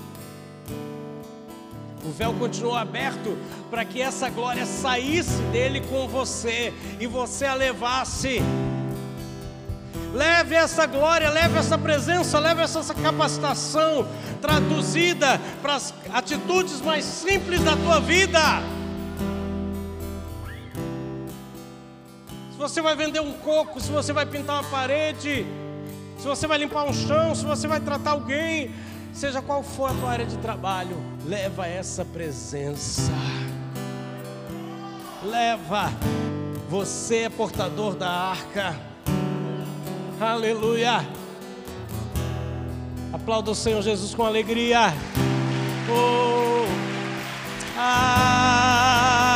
[2.05, 3.37] O véu continuou aberto
[3.71, 8.43] para que essa glória saísse dele com você e você a levasse.
[10.13, 14.07] Leve essa glória, leve essa presença, leve essa capacitação
[14.41, 18.39] traduzida para as atitudes mais simples da tua vida.
[22.53, 25.47] Se você vai vender um coco, se você vai pintar uma parede,
[26.19, 28.71] se você vai limpar um chão, se você vai tratar alguém,
[29.15, 33.13] Seja qual for a tua área de trabalho, leva essa presença.
[35.23, 35.93] Leva.
[36.69, 38.77] Você é portador da arca.
[40.21, 41.07] Aleluia.
[43.13, 44.93] Aplauda o Senhor Jesus com alegria.
[45.89, 46.67] Oh.
[47.79, 49.34] Ah.